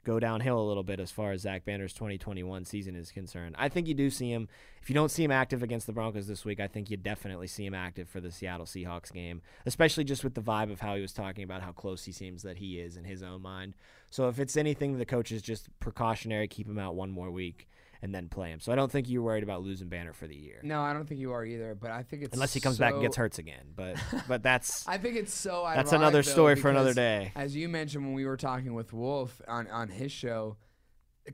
go 0.04 0.18
downhill 0.18 0.58
a 0.58 0.66
little 0.66 0.82
bit 0.82 1.00
as 1.00 1.10
far 1.10 1.32
as 1.32 1.42
Zach 1.42 1.64
Banner's 1.64 1.92
2021 1.92 2.64
season 2.64 2.96
is 2.96 3.10
concerned. 3.10 3.54
I 3.58 3.68
think 3.68 3.86
you 3.86 3.94
do 3.94 4.10
see 4.10 4.30
him. 4.30 4.48
If 4.82 4.90
you 4.90 4.94
don't 4.94 5.10
see 5.10 5.22
him 5.22 5.30
active 5.30 5.62
against 5.62 5.86
the 5.86 5.92
Broncos 5.92 6.26
this 6.26 6.44
week, 6.44 6.58
I 6.58 6.66
think 6.66 6.90
you 6.90 6.96
definitely 6.96 7.46
see 7.46 7.64
him 7.64 7.74
active 7.74 8.08
for 8.08 8.20
the 8.20 8.32
Seattle 8.32 8.66
Seahawks 8.66 9.12
game, 9.12 9.42
especially 9.64 10.04
just 10.04 10.24
with 10.24 10.34
the 10.34 10.40
vibe 10.40 10.72
of 10.72 10.80
how 10.80 10.96
he 10.96 11.02
was 11.02 11.12
talking 11.12 11.44
about 11.44 11.62
how 11.62 11.72
close 11.72 12.04
he 12.04 12.12
seems 12.12 12.42
that 12.42 12.56
he 12.56 12.80
is 12.80 12.96
in 12.96 13.04
his 13.04 13.22
own 13.22 13.42
mind. 13.42 13.74
So 14.10 14.28
if 14.28 14.40
it's 14.40 14.56
anything, 14.56 14.98
the 14.98 15.06
coach 15.06 15.30
is 15.30 15.42
just 15.42 15.68
precautionary, 15.78 16.48
keep 16.48 16.66
him 16.66 16.78
out 16.78 16.96
one 16.96 17.10
more 17.10 17.30
week 17.30 17.68
and 18.02 18.12
then 18.12 18.28
play 18.28 18.50
him. 18.50 18.58
So 18.58 18.72
I 18.72 18.74
don't 18.74 18.90
think 18.90 19.08
you're 19.08 19.22
worried 19.22 19.44
about 19.44 19.62
losing 19.62 19.88
Banner 19.88 20.12
for 20.12 20.26
the 20.26 20.34
year. 20.34 20.60
No, 20.62 20.82
I 20.82 20.92
don't 20.92 21.08
think 21.08 21.20
you 21.20 21.32
are 21.32 21.44
either. 21.44 21.74
But 21.74 21.92
I 21.92 22.02
think 22.02 22.24
it's 22.24 22.34
Unless 22.34 22.52
he 22.52 22.60
comes 22.60 22.76
back 22.76 22.94
and 22.94 23.02
gets 23.02 23.16
hurts 23.16 23.38
again, 23.38 23.66
but 23.74 23.96
but 24.26 24.42
that's 24.42 24.86
I 24.88 24.98
think 24.98 25.16
it's 25.16 25.32
so. 25.32 25.62
that's 25.72 25.92
another 25.92 26.18
though, 26.18 26.30
story 26.30 26.56
for 26.56 26.68
another 26.68 26.92
day. 26.92 27.32
As 27.36 27.54
you 27.54 27.68
mentioned 27.68 28.04
when 28.04 28.14
we 28.14 28.26
were 28.26 28.36
talking 28.36 28.74
with 28.74 28.92
Wolf 28.92 29.40
on 29.46 29.68
on 29.68 29.88
his 29.88 30.10
show, 30.10 30.56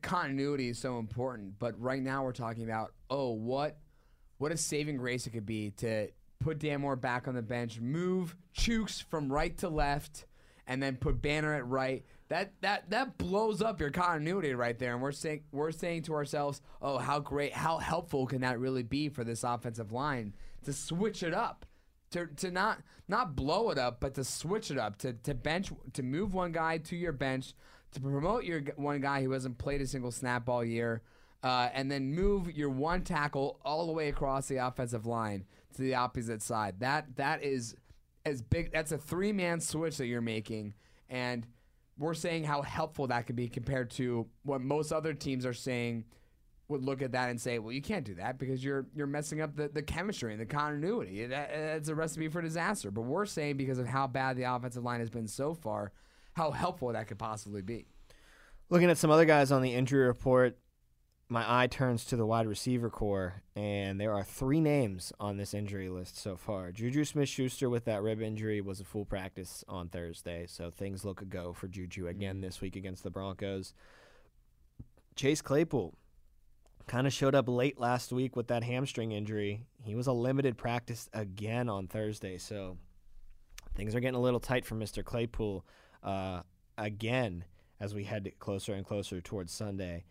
continuity 0.03 0.69
is 0.69 0.79
so 0.79 0.99
important. 0.99 1.59
But 1.59 1.81
right 1.81 2.03
now 2.03 2.23
we're 2.23 2.33
talking 2.33 2.65
about 2.65 2.93
oh 3.09 3.31
what 3.31 3.79
what 4.37 4.53
a 4.53 4.57
saving 4.57 4.99
grace 4.99 5.27
it 5.27 5.31
could 5.31 5.47
be 5.47 5.71
to 5.79 6.09
put 6.41 6.59
Dan 6.59 6.83
Moore 6.83 6.97
back 6.97 7.27
on 7.27 7.35
the 7.35 7.43
bench, 7.43 7.81
move 7.81 8.37
Chuks 8.57 9.03
from 9.03 9.33
right 9.33 9.57
to 9.59 9.69
left, 9.71 10.27
and 10.67 10.83
then 10.83 10.97
put 10.97 11.21
Banner 11.23 11.55
at 11.55 11.67
right. 11.67 12.05
That 12.29 12.53
that 12.61 12.91
that 12.91 13.17
blows 13.17 13.63
up 13.63 13.81
your 13.81 13.91
continuity 13.91 14.55
right 14.55 14.79
there. 14.79 14.93
And 14.93 15.03
we're 15.03 15.13
saying 15.13 15.45
we're 15.51 15.73
saying 15.73 16.03
to 16.03 16.15
ourselves, 16.15 16.61
oh 16.83 16.99
how 16.99 17.21
great, 17.21 17.55
how 17.55 17.79
helpful 17.79 18.27
can 18.27 18.43
that 18.43 18.59
really 18.59 18.83
be 18.83 19.09
for 19.09 19.25
this 19.25 19.45
offensive 19.45 19.93
line 19.93 20.35
to 20.65 20.73
switch 20.73 21.23
it 21.23 21.33
up 21.33 21.65
to, 22.11 22.27
to 22.37 22.51
not 22.51 22.79
not 23.07 23.37
blow 23.37 23.71
it 23.71 23.79
up, 23.79 24.01
but 24.01 24.15
to 24.15 24.25
switch 24.25 24.71
it 24.71 24.79
up, 24.79 24.99
to, 24.99 25.13
to 25.13 25.35
bench, 25.35 25.73
to 25.95 26.03
move 26.03 26.35
one 26.35 26.53
guy 26.53 26.79
to 26.79 26.97
your 26.97 27.13
bench, 27.13 27.55
to 27.93 28.01
promote 28.01 28.45
your 28.45 28.61
one 28.77 29.01
guy 29.01 29.23
who 29.23 29.33
hasn't 29.33 29.59
played 29.59 29.81
a 29.81 29.87
single 29.87 30.11
snap 30.11 30.49
all 30.49 30.65
year, 30.65 31.03
uh, 31.43 31.69
and 31.73 31.91
then 31.91 32.15
move 32.15 32.51
your 32.55 32.71
one 32.71 33.03
tackle 33.03 33.59
all 33.65 33.87
the 33.87 33.93
way 33.93 34.09
across 34.09 34.47
the 34.47 34.57
offensive 34.57 35.07
line 35.07 35.45
to 35.75 35.83
the 35.83 35.95
opposite 35.95 36.43
side. 36.43 36.81
That 36.81 37.17
that 37.17 37.43
is 37.43 37.77
as 38.25 38.43
big. 38.43 38.73
That's 38.73 38.93
a 38.93 38.99
three 38.99 39.33
man 39.33 39.61
switch 39.61 39.97
that 39.99 40.07
you're 40.07 40.21
making, 40.21 40.75
and 41.09 41.47
we're 41.99 42.15
saying 42.15 42.45
how 42.45 42.63
helpful 42.63 43.09
that 43.09 43.27
could 43.27 43.37
be 43.37 43.49
compared 43.49 43.91
to 43.91 44.27
what 44.45 44.61
most 44.61 44.93
other 44.93 45.13
teams 45.13 45.45
are 45.45 45.53
saying 45.53 46.05
would 46.69 46.83
look 46.83 47.03
at 47.03 47.13
that 47.13 47.31
and 47.31 47.41
say, 47.41 47.59
"Well, 47.59 47.73
you 47.73 47.83
can't 47.83 48.05
do 48.05 48.15
that 48.17 48.39
because 48.39 48.63
you're 48.63 48.87
you're 48.95 49.07
messing 49.07 49.41
up 49.41 49.57
the, 49.57 49.69
the 49.69 49.83
chemistry 49.83 50.33
and 50.33 50.41
the 50.41 50.47
continuity. 50.47 51.27
That, 51.27 51.51
that's 51.51 51.89
a 51.89 51.95
recipe 51.95 52.29
for 52.29 52.43
disaster." 52.43 52.91
But 52.91 53.03
we're 53.03 53.27
saying 53.27 53.57
because 53.57 53.79
of 53.79 53.87
how 53.87 54.07
bad 54.07 54.37
the 54.37 54.45
offensive 54.45 54.85
line 54.85 55.01
has 55.01 55.11
been 55.11 55.27
so 55.27 55.55
far, 55.55 55.93
how 56.35 56.51
helpful 56.51 56.93
that 56.93 57.09
could 57.09 57.19
possibly 57.19 57.63
be. 57.63 57.87
Looking 58.71 58.91
at 58.91 58.99
some 58.99 59.11
other 59.11 59.25
guys 59.25 59.51
on 59.51 59.63
the 59.63 59.75
injury 59.75 60.07
report, 60.07 60.59
my 61.31 61.45
eye 61.47 61.67
turns 61.67 62.05
to 62.07 62.17
the 62.17 62.25
wide 62.25 62.47
receiver 62.47 62.89
core, 62.89 63.43
and 63.55 64.01
there 64.01 64.15
are 64.15 64.25
three 64.25 64.61
names 64.61 65.13
on 65.21 65.37
this 65.37 65.53
injury 65.53 65.91
list 65.91 66.17
so 66.17 66.37
far. 66.37 66.73
Juju 66.73 67.05
Smith 67.05 67.29
Schuster 67.29 67.69
with 67.69 67.85
that 67.85 68.03
rib 68.03 68.23
injury 68.23 68.63
was 68.63 68.81
a 68.81 68.85
full 68.85 69.05
practice 69.05 69.63
on 69.69 69.89
Thursday, 69.89 70.47
so 70.47 70.71
things 70.71 71.05
look 71.05 71.21
a 71.21 71.27
go 71.27 71.53
for 71.53 71.69
Juju 71.69 72.09
again 72.09 72.41
this 72.41 72.63
week 72.63 72.77
against 72.77 73.03
the 73.03 73.11
Broncos. 73.11 73.75
Chase 75.17 75.43
Claypool 75.43 75.95
kind 76.87 77.07
of 77.07 77.13
showed 77.13 77.35
up 77.35 77.47
late 77.47 77.79
last 77.79 78.11
week 78.11 78.35
with 78.35 78.49
that 78.49 78.65
hamstring 78.65 79.13
injury. 79.13 79.67
He 79.83 79.95
was 79.95 80.07
a 80.07 80.13
limited 80.13 80.57
practice 80.57 81.11
again 81.13 81.69
on 81.69 81.89
Thursday, 81.89 82.39
so 82.39 82.79
things 83.75 83.95
are 83.95 84.01
getting 84.01 84.17
a 84.17 84.23
little 84.23 84.41
tight 84.41 84.65
for 84.65 84.77
Mr. 84.77 85.05
Claypool 85.05 85.67
uh, 86.03 86.41
again 86.79 87.45
as 87.81 87.95
we 87.95 88.05
head 88.05 88.33
closer 88.39 88.73
and 88.73 88.87
closer 88.87 89.21
towards 89.21 89.53
Sunday. 89.53 90.05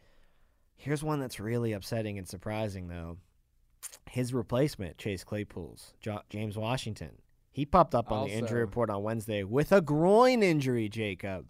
Here's 0.77 1.03
one 1.03 1.19
that's 1.19 1.39
really 1.39 1.73
upsetting 1.73 2.17
and 2.17 2.27
surprising, 2.27 2.87
though. 2.87 3.17
His 4.09 4.33
replacement, 4.33 4.97
Chase 4.97 5.23
Claypool's, 5.23 5.93
jo- 5.99 6.21
James 6.29 6.57
Washington. 6.57 7.17
He 7.51 7.65
popped 7.65 7.95
up 7.95 8.11
on 8.11 8.27
the 8.27 8.33
injury 8.33 8.61
report 8.61 8.89
on 8.89 9.01
Wednesday 9.03 9.43
with 9.43 9.71
a 9.71 9.81
groin 9.81 10.43
injury, 10.43 10.87
Jacob. 10.89 11.47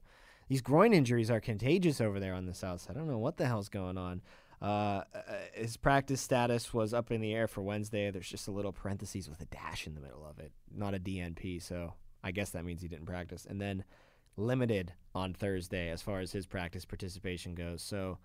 These 0.48 0.62
groin 0.62 0.94
injuries 0.94 1.30
are 1.30 1.42
contagious 1.42 2.00
over 2.00 2.20
there 2.20 2.34
on 2.34 2.46
the 2.46 2.54
south 2.54 2.82
side. 2.82 2.96
I 2.96 3.00
don't 3.00 3.10
know 3.10 3.18
what 3.18 3.36
the 3.38 3.46
hell's 3.46 3.68
going 3.70 3.98
on. 3.98 4.22
Uh, 4.62 4.66
uh, 4.66 5.04
his 5.54 5.78
practice 5.78 6.22
status 6.22 6.74
was 6.74 6.94
up 6.94 7.12
in 7.12 7.22
the 7.22 7.34
air 7.34 7.48
for 7.48 7.62
Wednesday. 7.62 8.10
There's 8.10 8.30
just 8.30 8.48
a 8.48 8.52
little 8.52 8.72
parentheses 8.72 9.30
with 9.30 9.42
a 9.42 9.46
dash 9.46 9.86
in 9.86 9.94
the 9.94 10.02
middle 10.02 10.26
of 10.26 10.40
it, 10.40 10.52
not 10.74 10.96
a 10.96 11.00
DNP. 11.00 11.62
So 11.62 11.94
I 12.24 12.32
guess 12.32 12.52
that 12.52 12.66
means 12.66 12.82
he 12.82 12.88
didn't 12.88 13.06
practice. 13.06 13.46
And 13.48 13.62
then 13.62 13.84
limited 14.38 14.94
on 15.14 15.34
Thursday 15.34 15.90
as 15.90 16.02
far 16.02 16.22
as 16.22 16.32
his 16.32 16.46
practice 16.48 16.86
participation 16.86 17.54
goes. 17.54 17.82
So 17.82 18.20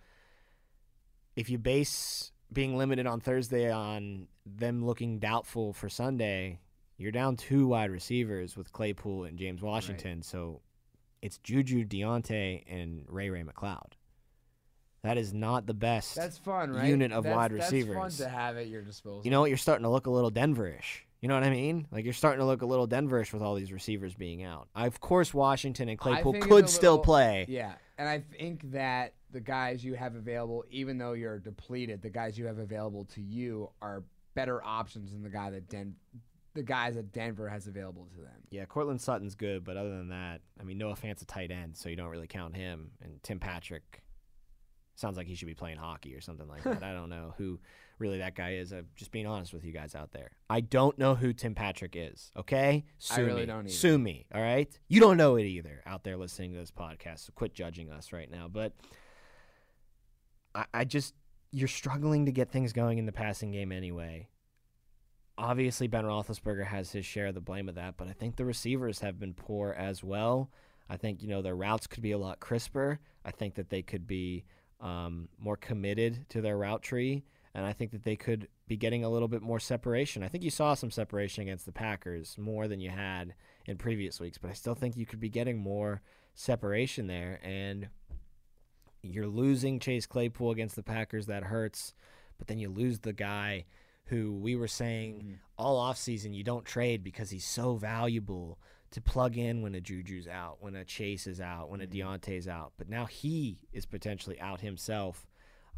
if 1.37 1.49
you 1.51 1.59
base 1.59 2.33
being 2.53 2.77
limited 2.77 3.07
on 3.07 3.21
Thursday 3.21 3.71
on 3.71 4.29
them 4.45 4.85
looking 4.85 5.19
doubtful 5.19 5.73
for 5.73 5.89
Sunday, 5.89 6.61
you're 6.99 7.12
down 7.12 7.37
two 7.37 7.67
wide 7.67 7.91
receivers 7.91 8.57
with 8.57 8.73
Claypool 8.73 9.25
and 9.25 9.39
James 9.39 9.62
Washington. 9.62 10.23
So 10.23 10.61
it's 11.23 11.39
Juju 11.39 11.85
Diontae 11.85 12.62
and 12.67 13.05
Ray 13.09 13.31
Ray 13.31 13.43
McCloud. 13.43 13.93
That 15.03 15.19
is 15.19 15.33
not 15.35 15.67
the 15.67 15.75
best. 15.75 16.15
That's 16.15 16.39
fun, 16.39 16.73
right? 16.73 16.89
Unit 16.89 17.11
of 17.12 17.25
That's- 17.25 17.37
wide 17.37 17.53
That's 17.53 17.73
receivers. 17.73 17.97
fun 17.97 18.11
to 18.11 18.29
have 18.29 18.57
at 18.57 18.69
your 18.69 18.83
disposal. 18.83 19.23
you 19.25 19.31
know 19.33 19.41
what? 19.41 19.51
You're 19.51 19.57
starting 19.57 19.83
to 19.83 19.89
look 19.91 20.07
a 20.07 20.11
little 20.11 20.31
Denverish. 20.31 21.01
You 21.21 21.29
know 21.29 21.35
what 21.35 21.45
I 21.45 21.51
mean? 21.51 21.87
Like 21.91 22.05
you're 22.05 22.12
starting 22.12 22.41
to 22.41 22.45
look 22.45 22.62
a 22.62 22.67
little 22.67 22.87
Denverish 22.89 23.33
with 23.33 23.43
all 23.43 23.55
these 23.55 23.73
receivers 23.73 24.15
being 24.15 24.43
out. 24.43 24.69
Of 24.75 25.01
course, 25.01 25.33
Washington 25.33 25.89
and 25.89 25.99
Claypool 25.99 26.35
could 26.41 26.65
a 26.67 26.69
still 26.69 26.99
play. 26.99 27.47
Yeah, 27.49 27.75
and 27.97 28.09
I 28.09 28.21
think 28.39 28.73
that 28.73 29.15
the 29.33 29.41
guys 29.41 29.85
you 29.85 29.95
have 29.95 30.15
available, 30.15 30.65
even 30.71 30.99
though 30.99 31.12
you're 31.15 31.39
depleted, 31.39 32.03
the 32.03 32.11
guys 32.11 32.39
you 32.39 32.47
have 32.47 32.59
available 32.59 33.05
to 33.07 33.21
you 33.21 33.71
are 33.81 34.05
better 34.35 34.62
options 34.65 35.12
than 35.12 35.23
the 35.23 35.31
guy 35.31 35.51
that 35.51 35.69
Den, 35.69 35.95
the 36.55 36.62
guys 36.62 36.95
that 36.95 37.12
Denver 37.12 37.49
has 37.49 37.67
available 37.67 38.07
to 38.15 38.21
them. 38.21 38.43
Yeah, 38.51 38.65
Courtland 38.67 39.01
Sutton's 39.01 39.35
good, 39.35 39.65
but 39.65 39.77
other 39.77 39.91
than 39.91 40.09
that, 40.09 40.41
I 40.61 40.65
mean, 40.65 40.79
Noah 40.79 40.97
Fant's 40.97 41.23
a 41.23 41.27
tight 41.27 41.51
end, 41.51 41.77
so 41.77 41.89
you 41.89 41.97
don't 41.97 42.09
really 42.09 42.27
count 42.27 42.57
him. 42.57 42.91
And 43.03 43.23
Tim 43.23 43.41
Patrick 43.41 44.03
sounds 44.95 45.17
like 45.17 45.27
he 45.27 45.35
should 45.35 45.49
be 45.49 45.55
playing 45.55 45.79
hockey 45.79 46.15
or 46.15 46.21
something 46.21 46.49
like 46.49 46.62
that. 46.65 46.83
I 46.83 46.93
don't 46.93 47.09
know 47.09 47.35
who 47.39 47.59
really 47.99 48.19
that 48.19 48.35
guy 48.35 48.55
is. 48.55 48.73
I'm 48.73 48.87
just 48.97 49.11
being 49.11 49.27
honest 49.27 49.53
with 49.55 49.65
you 49.65 49.73
guys 49.73 49.95
out 49.95 50.12
there. 50.12 50.33
I 50.51 50.61
don't 50.61 50.99
know 50.99 51.15
who 51.15 51.33
Tim 51.33 51.55
Patrick 51.55 51.95
is. 51.97 52.31
Okay, 52.37 52.85
I 53.11 53.17
sue 53.17 53.25
really 53.25 53.41
me. 53.43 53.47
don't 53.47 53.61
either. 53.67 53.71
Sue 53.71 53.99
me. 53.99 54.27
All 54.35 54.43
right, 54.43 54.69
you 54.89 55.01
don't 55.01 55.17
know 55.17 55.37
it 55.37 55.45
either 55.45 55.83
out 55.87 56.05
there 56.05 56.17
listening 56.17 56.53
to 56.53 56.59
this 56.59 56.71
podcast. 56.71 57.21
So 57.27 57.33
quit 57.35 57.55
judging 57.55 57.91
us 57.91 58.12
right 58.12 58.31
now. 58.31 58.49
But 58.49 58.73
I, 60.54 60.64
I 60.75 60.85
just 60.85 61.14
you're 61.50 61.68
struggling 61.68 62.26
to 62.26 62.32
get 62.32 62.50
things 62.50 62.73
going 62.73 62.99
in 62.99 63.06
the 63.06 63.12
passing 63.12 63.52
game 63.52 63.73
anyway. 63.73 64.28
Obviously, 65.38 65.87
Ben 65.87 66.04
Roethlisberger 66.04 66.66
has 66.66 66.92
his 66.92 67.04
share 67.04 67.26
of 67.26 67.35
the 67.35 67.40
blame 67.40 67.68
of 67.68 67.75
that, 67.75 67.97
but 67.97 68.09
I 68.09 68.12
think 68.12 68.37
the 68.37 68.44
receivers 68.44 69.00
have 69.00 69.18
been 69.18 69.35
poor 69.35 69.73
as 69.73 70.02
well. 70.02 70.50
I 70.88 70.97
think 70.97 71.23
you 71.23 71.28
know 71.28 71.42
their 71.42 71.56
routes 71.56 71.87
could 71.87 72.02
be 72.02 72.12
a 72.12 72.18
lot 72.18 72.40
crisper. 72.40 73.00
I 73.25 73.30
think 73.30 73.54
that 73.54 73.71
they 73.71 73.82
could 73.82 74.06
be 74.06 74.44
um, 74.80 75.28
more 75.38 75.56
committed 75.56 76.28
to 76.30 76.40
their 76.40 76.59
route 76.59 76.82
tree, 76.82 77.25
and 77.54 77.64
I 77.64 77.73
think 77.73 77.92
that 77.92 78.04
they 78.04 78.16
could 78.16 78.49
be 78.66 78.76
getting 78.76 79.04
a 79.04 79.11
little 79.11 79.28
bit 79.28 79.42
more 79.42 79.61
separation. 79.61 80.23
I 80.23 80.28
think 80.28 80.44
you 80.44 80.50
saw 80.50 80.75
some 80.75 80.90
separation 80.90 81.42
against 81.42 81.66
the 81.66 81.73
Packers 81.73 82.37
more 82.38 82.68
than 82.68 82.80
you 82.80 82.90
had 82.90 83.35
in 83.66 83.76
previous 83.76 84.21
weeks, 84.21 84.38
but 84.38 84.50
I 84.50 84.54
still 84.54 84.75
think 84.75 84.97
you 84.97 85.06
could 85.06 85.21
be 85.21 85.28
getting 85.28 85.59
more 85.59 86.02
separation 86.35 87.06
there. 87.06 87.40
And 87.42 87.88
you're 89.02 89.26
losing 89.26 89.80
Chase 89.80 90.06
Claypool 90.06 90.50
against 90.50 90.76
the 90.76 90.82
Packers. 90.82 91.26
That 91.26 91.44
hurts. 91.44 91.94
But 92.38 92.47
then 92.47 92.59
you 92.59 92.68
lose 92.68 93.00
the 93.00 93.12
guy 93.12 93.66
who 94.06 94.32
we 94.35 94.56
were 94.56 94.68
saying 94.68 95.14
mm-hmm. 95.14 95.32
all 95.56 95.80
offseason 95.80 96.35
you 96.35 96.44
don't 96.44 96.64
trade 96.64 97.04
because 97.04 97.30
he's 97.30 97.47
so 97.47 97.76
valuable 97.76 98.59
to 98.90 99.00
plug 99.00 99.38
in 99.38 99.62
when 99.62 99.75
a 99.75 99.80
Juju's 99.80 100.28
out, 100.28 100.59
when 100.61 100.76
a 100.76 100.85
Chase 100.85 101.26
is 101.26 101.40
out, 101.40 101.71
when 101.71 101.80
a 101.80 101.87
mm-hmm. 101.87 102.09
Diontae's 102.11 102.49
out. 102.49 102.73
But 102.76 102.88
now 102.88 103.06
he 103.06 103.61
is 103.73 103.87
potentially 103.87 104.40
out 104.40 104.61
himself. 104.61 105.26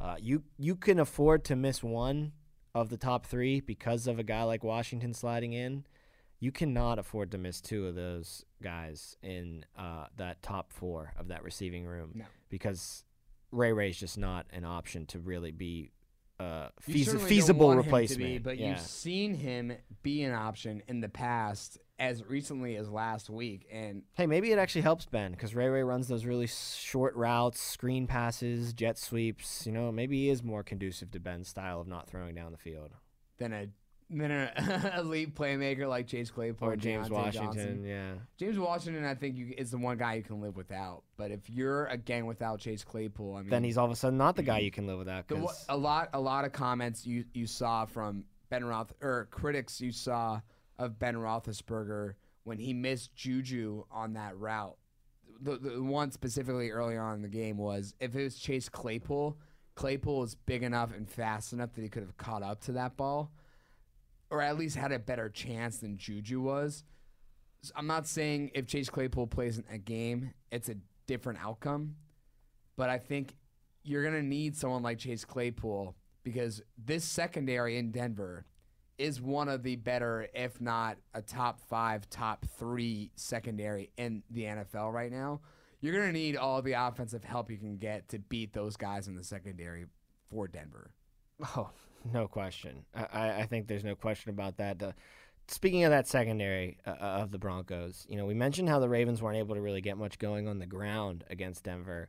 Uh, 0.00 0.16
you 0.19 0.43
you 0.59 0.75
can 0.75 0.99
afford 0.99 1.45
to 1.45 1.57
miss 1.57 1.83
one 1.83 2.33
of 2.75 2.88
the 2.88 2.97
top 2.97 3.26
three 3.26 3.61
because 3.61 4.07
of 4.07 4.19
a 4.19 4.25
guy 4.25 4.43
like 4.43 4.64
Washington 4.64 5.14
sliding 5.14 5.52
in. 5.52 5.87
You 6.40 6.50
cannot 6.50 6.99
afford 6.99 7.31
to 7.31 7.38
miss 7.38 7.61
two 7.61 7.87
of 7.87 7.95
those 7.95 8.45
guys 8.62 9.16
in 9.23 9.64
uh, 9.78 10.07
that 10.16 10.43
top 10.43 10.73
four 10.73 11.14
of 11.16 11.28
that 11.28 11.45
receiving 11.45 11.87
room 11.87 12.11
no. 12.14 12.25
because 12.50 13.04
Ray 13.55 13.73
Ray's 13.73 13.99
just 13.99 14.19
not 14.19 14.47
an 14.53 14.65
option 14.65 15.07
to 15.07 15.19
really 15.19 15.53
be 15.53 15.91
uh, 16.41 16.69
feas- 16.81 17.21
feasible 17.23 17.75
replacement. 17.75 18.21
Be, 18.21 18.39
but 18.39 18.59
yeah. 18.59 18.71
you've 18.71 18.81
seen 18.81 19.35
him 19.35 19.73
be 20.03 20.23
an 20.23 20.35
option 20.35 20.83
in 20.89 21.01
the 21.01 21.09
past 21.09 21.79
as 21.99 22.25
recently 22.25 22.77
as 22.77 22.91
last 22.91 23.31
week. 23.31 23.67
And 23.71 24.03
hey, 24.15 24.27
maybe 24.27 24.51
it 24.51 24.59
actually 24.59 24.83
helps 24.83 25.07
Ben 25.07 25.31
because 25.31 25.55
Ray 25.55 25.69
Ray 25.69 25.83
runs 25.83 26.09
those 26.09 26.25
really 26.25 26.49
short 26.49 27.15
routes, 27.15 27.61
screen 27.61 28.07
passes, 28.07 28.73
jet 28.73 28.99
sweeps. 28.99 29.67
You 29.67 29.73
know, 29.73 29.93
maybe 29.93 30.19
he 30.19 30.31
is 30.31 30.43
more 30.43 30.63
conducive 30.63 31.11
to 31.13 31.21
Ben's 31.21 31.49
style 31.49 31.81
of 31.81 31.87
not 31.87 32.09
throwing 32.09 32.35
down 32.35 32.53
the 32.53 32.59
field 32.59 32.91
than 33.39 33.53
a 33.53 33.69
than 34.18 34.30
an 34.30 34.92
elite 34.99 35.35
playmaker 35.35 35.88
like 35.88 36.06
Chase 36.06 36.30
Claypool 36.30 36.68
or 36.68 36.76
James 36.76 37.09
Diontae 37.09 37.12
Washington. 37.12 37.54
Johnson. 37.54 37.85
Yeah, 37.85 38.12
James 38.38 38.59
Washington, 38.59 39.04
I 39.04 39.14
think 39.14 39.37
you, 39.37 39.54
is 39.56 39.71
the 39.71 39.78
one 39.78 39.97
guy 39.97 40.14
you 40.14 40.23
can 40.23 40.40
live 40.40 40.56
without. 40.56 41.02
But 41.16 41.30
if 41.30 41.49
you're 41.49 41.87
again 41.87 42.26
without 42.26 42.61
Chase 42.61 42.85
Claypool, 42.85 43.35
I 43.35 43.40
mean, 43.40 43.50
then 43.50 43.64
he's 43.64 43.78
all 43.78 43.87
of 43.87 43.92
a 43.92 43.97
sudden 43.97 44.18
not 44.18 44.37
the 44.37 44.42
guy 44.42 44.61
mm. 44.61 44.64
you 44.64 44.71
can 44.71 44.87
live 44.87 44.99
without. 44.99 45.28
The, 45.28 45.47
a 45.68 45.76
lot, 45.76 46.11
a 46.12 46.21
lot 46.21 46.44
of 46.44 46.52
comments 46.52 47.06
you 47.06 47.25
you 47.35 47.47
saw 47.47 47.85
from 47.85 48.25
Ben 48.50 48.64
Roth 48.64 48.92
or 49.00 49.28
critics 49.30 49.80
you 49.80 49.92
saw 49.92 50.40
of 50.78 50.99
Ben 50.99 51.14
Roethlisberger 51.14 52.14
when 52.44 52.59
he 52.59 52.73
missed 52.73 53.14
Juju 53.14 53.85
on 53.90 54.14
that 54.14 54.37
route. 54.38 54.76
The, 55.40 55.56
the 55.56 55.83
one 55.83 56.11
specifically 56.12 56.71
earlier 56.71 57.02
on 57.02 57.16
in 57.16 57.23
the 57.23 57.28
game 57.28 57.56
was 57.56 57.94
if 58.00 58.14
it 58.14 58.23
was 58.23 58.38
Chase 58.38 58.68
Claypool, 58.68 59.37
Claypool 59.75 60.23
is 60.23 60.35
big 60.35 60.62
enough 60.62 60.94
and 60.94 61.11
fast 61.11 61.52
enough 61.52 61.73
that 61.75 61.83
he 61.83 61.88
could 61.88 62.02
have 62.02 62.16
caught 62.16 62.42
up 62.42 62.61
to 62.62 62.73
that 62.73 62.97
ball 62.97 63.30
or 64.35 64.42
at 64.42 64.59
least 64.59 64.77
had 64.77 64.90
a 64.90 64.99
better 64.99 65.29
chance 65.29 65.79
than 65.79 65.97
Juju 65.97 66.40
was. 66.40 66.83
So 67.62 67.73
I'm 67.77 67.87
not 67.87 68.09
saying 68.09 68.51
if 68.55 68.66
Chase 68.66 68.90
Claypool 68.90 69.29
plays 69.29 69.59
in 69.59 69.64
a 69.70 69.79
game, 69.79 70.35
it's 70.51 70.68
a 70.68 70.75
different 71.07 71.38
outcome, 71.40 71.94
but 72.77 72.90
I 72.90 72.99
think 72.99 73.37
you're 73.85 74.03
going 74.03 74.20
to 74.20 74.27
need 74.27 74.57
someone 74.57 74.83
like 74.83 74.99
Chase 74.99 75.25
Claypool 75.25 75.94
because 76.25 76.61
this 76.77 77.05
secondary 77.05 77.79
in 77.79 77.92
Denver 77.92 78.44
is 78.99 79.20
one 79.20 79.49
of 79.49 79.62
the 79.62 79.77
better, 79.77 80.29
if 80.35 80.61
not 80.61 80.99
a 81.14 81.23
top 81.23 81.61
five, 81.68 82.11
top 82.11 82.44
three 82.59 83.12
secondary 83.14 83.90
in 83.97 84.25
the 84.31 84.42
NFL 84.42 84.92
right 84.92 85.12
now. 85.12 85.40
You're 85.81 85.94
going 85.94 86.07
to 86.07 86.12
need 86.12 86.37
all 86.37 86.61
the 86.61 86.73
offensive 86.73 87.23
help 87.23 87.53
you 87.53 87.59
can 87.59 87.77
get 87.77 88.09
to 88.09 88.18
beat 88.18 88.53
those 88.53 88.77
guys 88.77 89.07
in 89.07 89.14
the 89.14 89.25
secondary 89.25 89.85
for 90.29 90.49
Denver. 90.49 90.90
Oh, 91.57 91.70
no 92.12 92.29
question. 92.29 92.85
I, 92.95 93.40
I 93.40 93.47
think 93.47 93.67
there's 93.67 93.85
no 93.85 93.95
question 93.95 94.31
about 94.31 94.57
that. 94.59 94.79
The, 94.79 94.95
speaking 95.49 95.85
of 95.85 95.90
that 95.90 96.09
secondary 96.09 96.79
uh, 96.87 96.90
uh, 96.90 97.23
of 97.23 97.31
the 97.31 97.38
Broncos, 97.38 98.07
you 98.09 98.17
know, 98.17 98.27
we 98.27 98.35
mentioned 98.35 98.69
how 98.69 98.79
the 98.79 98.88
Ravens 98.88 99.23
weren't 99.23 99.38
able 99.38 99.55
to 99.55 99.61
really 99.61 99.81
get 99.81 99.97
much 99.97 100.19
going 100.19 100.49
on 100.49 100.59
the 100.59 100.67
ground 100.67 101.25
against 101.31 101.64
Denver. 101.64 102.09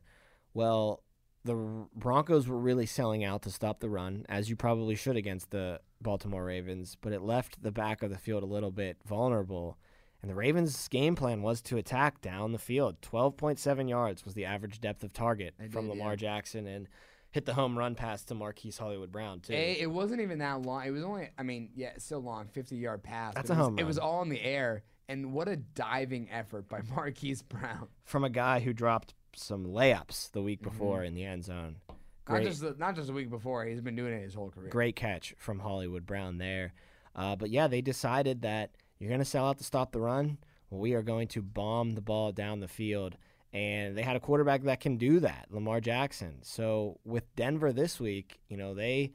Well, 0.54 1.02
the 1.44 1.86
Broncos 1.94 2.48
were 2.48 2.58
really 2.58 2.86
selling 2.86 3.24
out 3.24 3.42
to 3.42 3.50
stop 3.50 3.80
the 3.80 3.88
run, 3.88 4.26
as 4.28 4.50
you 4.50 4.56
probably 4.56 4.96
should 4.96 5.16
against 5.16 5.50
the 5.50 5.80
Baltimore 6.00 6.44
Ravens, 6.44 6.96
but 7.00 7.12
it 7.12 7.22
left 7.22 7.62
the 7.62 7.70
back 7.70 8.02
of 8.02 8.10
the 8.10 8.18
field 8.18 8.42
a 8.42 8.46
little 8.46 8.72
bit 8.72 8.98
vulnerable. 9.06 9.78
And 10.22 10.30
the 10.30 10.34
Ravens' 10.34 10.88
game 10.88 11.14
plan 11.14 11.42
was 11.42 11.60
to 11.62 11.76
attack 11.76 12.20
down 12.20 12.52
the 12.52 12.58
field. 12.58 13.00
12.7 13.02 13.88
yards 13.88 14.24
was 14.24 14.34
the 14.34 14.44
average 14.44 14.80
depth 14.80 15.04
of 15.04 15.12
target 15.12 15.54
from 15.70 15.88
Lamar 15.88 16.12
yeah. 16.12 16.16
Jackson. 16.16 16.66
And 16.66 16.88
hit 17.36 17.44
the 17.44 17.52
home 17.52 17.76
run 17.76 17.94
pass 17.94 18.24
to 18.24 18.34
Marquise 18.34 18.78
Hollywood 18.78 19.12
Brown 19.12 19.40
too. 19.40 19.52
A, 19.52 19.78
it 19.78 19.90
wasn't 19.90 20.22
even 20.22 20.38
that 20.38 20.62
long. 20.62 20.86
It 20.86 20.90
was 20.90 21.04
only, 21.04 21.28
I 21.36 21.42
mean, 21.42 21.68
yeah, 21.76 21.90
it's 21.94 22.06
still 22.06 22.22
long, 22.22 22.48
50 22.48 22.76
yard 22.76 23.02
pass. 23.02 23.34
That's 23.34 23.50
a 23.50 23.52
was, 23.52 23.58
home 23.58 23.76
run. 23.76 23.78
It 23.78 23.86
was 23.86 23.98
all 23.98 24.22
in 24.22 24.30
the 24.30 24.40
air, 24.40 24.84
and 25.06 25.34
what 25.34 25.46
a 25.46 25.56
diving 25.56 26.30
effort 26.32 26.66
by 26.66 26.80
Marquise 26.96 27.42
Brown 27.42 27.88
from 28.04 28.24
a 28.24 28.30
guy 28.30 28.60
who 28.60 28.72
dropped 28.72 29.12
some 29.34 29.66
layups 29.66 30.32
the 30.32 30.40
week 30.40 30.60
mm-hmm. 30.60 30.70
before 30.70 30.98
mm-hmm. 30.98 31.08
in 31.08 31.14
the 31.14 31.24
end 31.24 31.44
zone. 31.44 31.76
Great, 32.24 32.42
not 32.42 32.48
just 32.48 32.60
the, 32.62 32.74
not 32.78 32.96
just 32.96 33.10
a 33.10 33.12
week 33.12 33.28
before. 33.28 33.66
He's 33.66 33.82
been 33.82 33.96
doing 33.96 34.14
it 34.14 34.22
his 34.22 34.32
whole 34.32 34.48
career. 34.48 34.70
Great 34.70 34.96
catch 34.96 35.34
from 35.36 35.58
Hollywood 35.58 36.06
Brown 36.06 36.38
there. 36.38 36.72
Uh, 37.14 37.36
but 37.36 37.50
yeah, 37.50 37.68
they 37.68 37.82
decided 37.82 38.42
that 38.42 38.70
you're 38.98 39.10
going 39.10 39.20
to 39.20 39.26
sell 39.26 39.46
out 39.46 39.58
to 39.58 39.64
stop 39.64 39.92
the 39.92 40.00
run. 40.00 40.38
Well, 40.70 40.80
we 40.80 40.94
are 40.94 41.02
going 41.02 41.28
to 41.28 41.42
bomb 41.42 41.92
the 41.94 42.00
ball 42.00 42.32
down 42.32 42.60
the 42.60 42.68
field 42.68 43.16
and 43.52 43.96
they 43.96 44.02
had 44.02 44.16
a 44.16 44.20
quarterback 44.20 44.62
that 44.64 44.80
can 44.80 44.96
do 44.96 45.20
that, 45.20 45.46
Lamar 45.50 45.80
Jackson. 45.80 46.38
So 46.42 46.98
with 47.04 47.34
Denver 47.36 47.72
this 47.72 48.00
week, 48.00 48.40
you 48.48 48.56
know, 48.56 48.74
they 48.74 49.12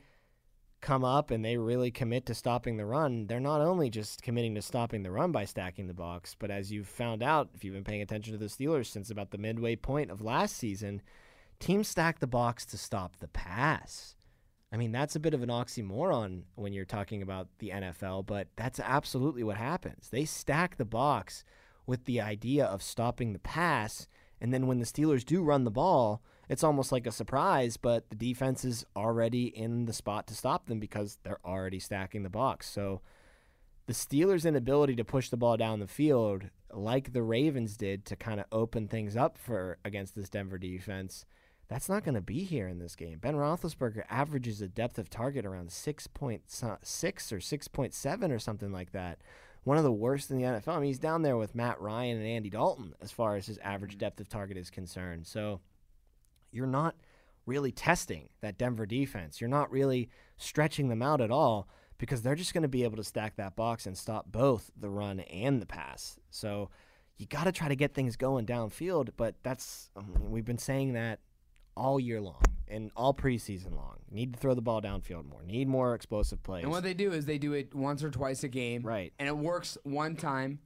come 0.81 1.03
up 1.03 1.29
and 1.29 1.45
they 1.45 1.57
really 1.57 1.91
commit 1.91 2.25
to 2.25 2.33
stopping 2.33 2.77
the 2.77 2.85
run. 2.85 3.27
They're 3.27 3.39
not 3.39 3.61
only 3.61 3.89
just 3.89 4.23
committing 4.23 4.55
to 4.55 4.61
stopping 4.61 5.03
the 5.03 5.11
run 5.11 5.31
by 5.31 5.45
stacking 5.45 5.87
the 5.87 5.93
box, 5.93 6.35
but 6.37 6.49
as 6.49 6.71
you've 6.71 6.87
found 6.87 7.21
out, 7.21 7.49
if 7.53 7.63
you've 7.63 7.75
been 7.75 7.83
paying 7.83 8.01
attention 8.01 8.33
to 8.33 8.39
the 8.39 8.47
Steelers 8.47 8.87
since 8.87 9.11
about 9.11 9.31
the 9.31 9.37
midway 9.37 9.75
point 9.75 10.09
of 10.09 10.21
last 10.21 10.57
season, 10.57 11.01
teams 11.59 11.87
stack 11.87 12.19
the 12.19 12.27
box 12.27 12.65
to 12.65 12.77
stop 12.77 13.17
the 13.19 13.27
pass. 13.27 14.15
I 14.73 14.77
mean, 14.77 14.91
that's 14.91 15.15
a 15.15 15.19
bit 15.19 15.33
of 15.33 15.43
an 15.43 15.49
oxymoron 15.49 16.43
when 16.55 16.73
you're 16.73 16.85
talking 16.85 17.21
about 17.21 17.47
the 17.59 17.69
NFL, 17.69 18.25
but 18.25 18.47
that's 18.55 18.79
absolutely 18.79 19.43
what 19.43 19.57
happens. 19.57 20.09
They 20.09 20.25
stack 20.25 20.77
the 20.77 20.85
box 20.85 21.43
with 21.85 22.05
the 22.05 22.21
idea 22.21 22.65
of 22.65 22.81
stopping 22.81 23.33
the 23.33 23.39
pass 23.39 24.07
and 24.41 24.53
then 24.53 24.67
when 24.67 24.79
the 24.79 24.85
Steelers 24.85 25.23
do 25.23 25.43
run 25.43 25.63
the 25.63 25.71
ball, 25.71 26.21
it's 26.49 26.63
almost 26.63 26.91
like 26.91 27.05
a 27.05 27.11
surprise, 27.11 27.77
but 27.77 28.09
the 28.09 28.15
defense 28.15 28.65
is 28.65 28.85
already 28.95 29.45
in 29.45 29.85
the 29.85 29.93
spot 29.93 30.27
to 30.27 30.35
stop 30.35 30.65
them 30.65 30.79
because 30.79 31.19
they're 31.23 31.39
already 31.45 31.79
stacking 31.79 32.23
the 32.23 32.29
box. 32.29 32.67
So 32.67 33.01
the 33.85 33.93
Steelers' 33.93 34.45
inability 34.45 34.95
to 34.95 35.05
push 35.05 35.29
the 35.29 35.37
ball 35.37 35.57
down 35.57 35.79
the 35.79 35.87
field, 35.87 36.45
like 36.73 37.13
the 37.13 37.21
Ravens 37.21 37.77
did 37.77 38.03
to 38.05 38.15
kind 38.15 38.39
of 38.39 38.47
open 38.51 38.87
things 38.87 39.15
up 39.15 39.37
for 39.37 39.77
against 39.85 40.15
this 40.15 40.29
Denver 40.29 40.57
defense, 40.57 41.25
that's 41.67 41.87
not 41.87 42.03
going 42.03 42.15
to 42.15 42.21
be 42.21 42.43
here 42.43 42.67
in 42.67 42.79
this 42.79 42.95
game. 42.95 43.19
Ben 43.19 43.35
Roethlisberger 43.35 44.03
averages 44.09 44.61
a 44.61 44.67
depth 44.67 44.97
of 44.97 45.09
target 45.09 45.45
around 45.45 45.69
6.6 45.69 47.31
or 47.31 47.37
6.7 47.37 48.31
or 48.31 48.39
something 48.39 48.71
like 48.73 48.91
that 48.91 49.19
one 49.63 49.77
of 49.77 49.83
the 49.83 49.91
worst 49.91 50.31
in 50.31 50.37
the 50.37 50.43
NFL. 50.43 50.69
I 50.69 50.79
mean, 50.79 50.87
he's 50.87 50.99
down 50.99 51.21
there 51.21 51.37
with 51.37 51.55
Matt 51.55 51.79
Ryan 51.79 52.17
and 52.17 52.27
Andy 52.27 52.49
Dalton 52.49 52.93
as 53.01 53.11
far 53.11 53.35
as 53.35 53.45
his 53.45 53.57
average 53.59 53.91
mm-hmm. 53.91 53.99
depth 53.99 54.19
of 54.19 54.29
target 54.29 54.57
is 54.57 54.69
concerned. 54.69 55.27
So 55.27 55.61
you're 56.51 56.67
not 56.67 56.95
really 57.45 57.71
testing 57.71 58.29
that 58.41 58.57
Denver 58.57 58.85
defense. 58.85 59.39
You're 59.39 59.49
not 59.49 59.71
really 59.71 60.09
stretching 60.37 60.89
them 60.89 61.01
out 61.01 61.21
at 61.21 61.31
all 61.31 61.67
because 61.97 62.21
they're 62.21 62.35
just 62.35 62.53
going 62.53 62.63
to 62.63 62.67
be 62.67 62.83
able 62.83 62.97
to 62.97 63.03
stack 63.03 63.35
that 63.35 63.55
box 63.55 63.85
and 63.85 63.97
stop 63.97 64.31
both 64.31 64.71
the 64.79 64.89
run 64.89 65.19
and 65.19 65.61
the 65.61 65.65
pass. 65.65 66.19
So 66.31 66.69
you 67.17 67.27
got 67.27 67.43
to 67.43 67.51
try 67.51 67.67
to 67.67 67.75
get 67.75 67.93
things 67.93 68.15
going 68.15 68.45
downfield, 68.45 69.09
but 69.15 69.35
that's 69.43 69.91
I 69.95 70.01
mean, 70.01 70.31
we've 70.31 70.45
been 70.45 70.57
saying 70.57 70.93
that 70.93 71.19
all 71.77 71.99
year 71.99 72.19
long 72.19 72.41
and 72.71 72.91
all 72.95 73.13
preseason 73.13 73.75
long. 73.75 73.97
Need 74.09 74.33
to 74.33 74.39
throw 74.39 74.53
the 74.53 74.61
ball 74.61 74.81
downfield 74.81 75.27
more. 75.27 75.43
Need 75.43 75.67
more 75.67 75.93
explosive 75.93 76.41
plays. 76.43 76.63
And 76.63 76.71
what 76.71 76.83
they 76.83 76.93
do 76.93 77.11
is 77.11 77.25
they 77.25 77.37
do 77.37 77.53
it 77.53 77.75
once 77.75 78.03
or 78.03 78.09
twice 78.09 78.43
a 78.43 78.47
game. 78.47 78.81
Right. 78.83 79.13
And 79.19 79.27
it 79.27 79.37
works 79.37 79.77
one 79.83 80.15
time. 80.15 80.59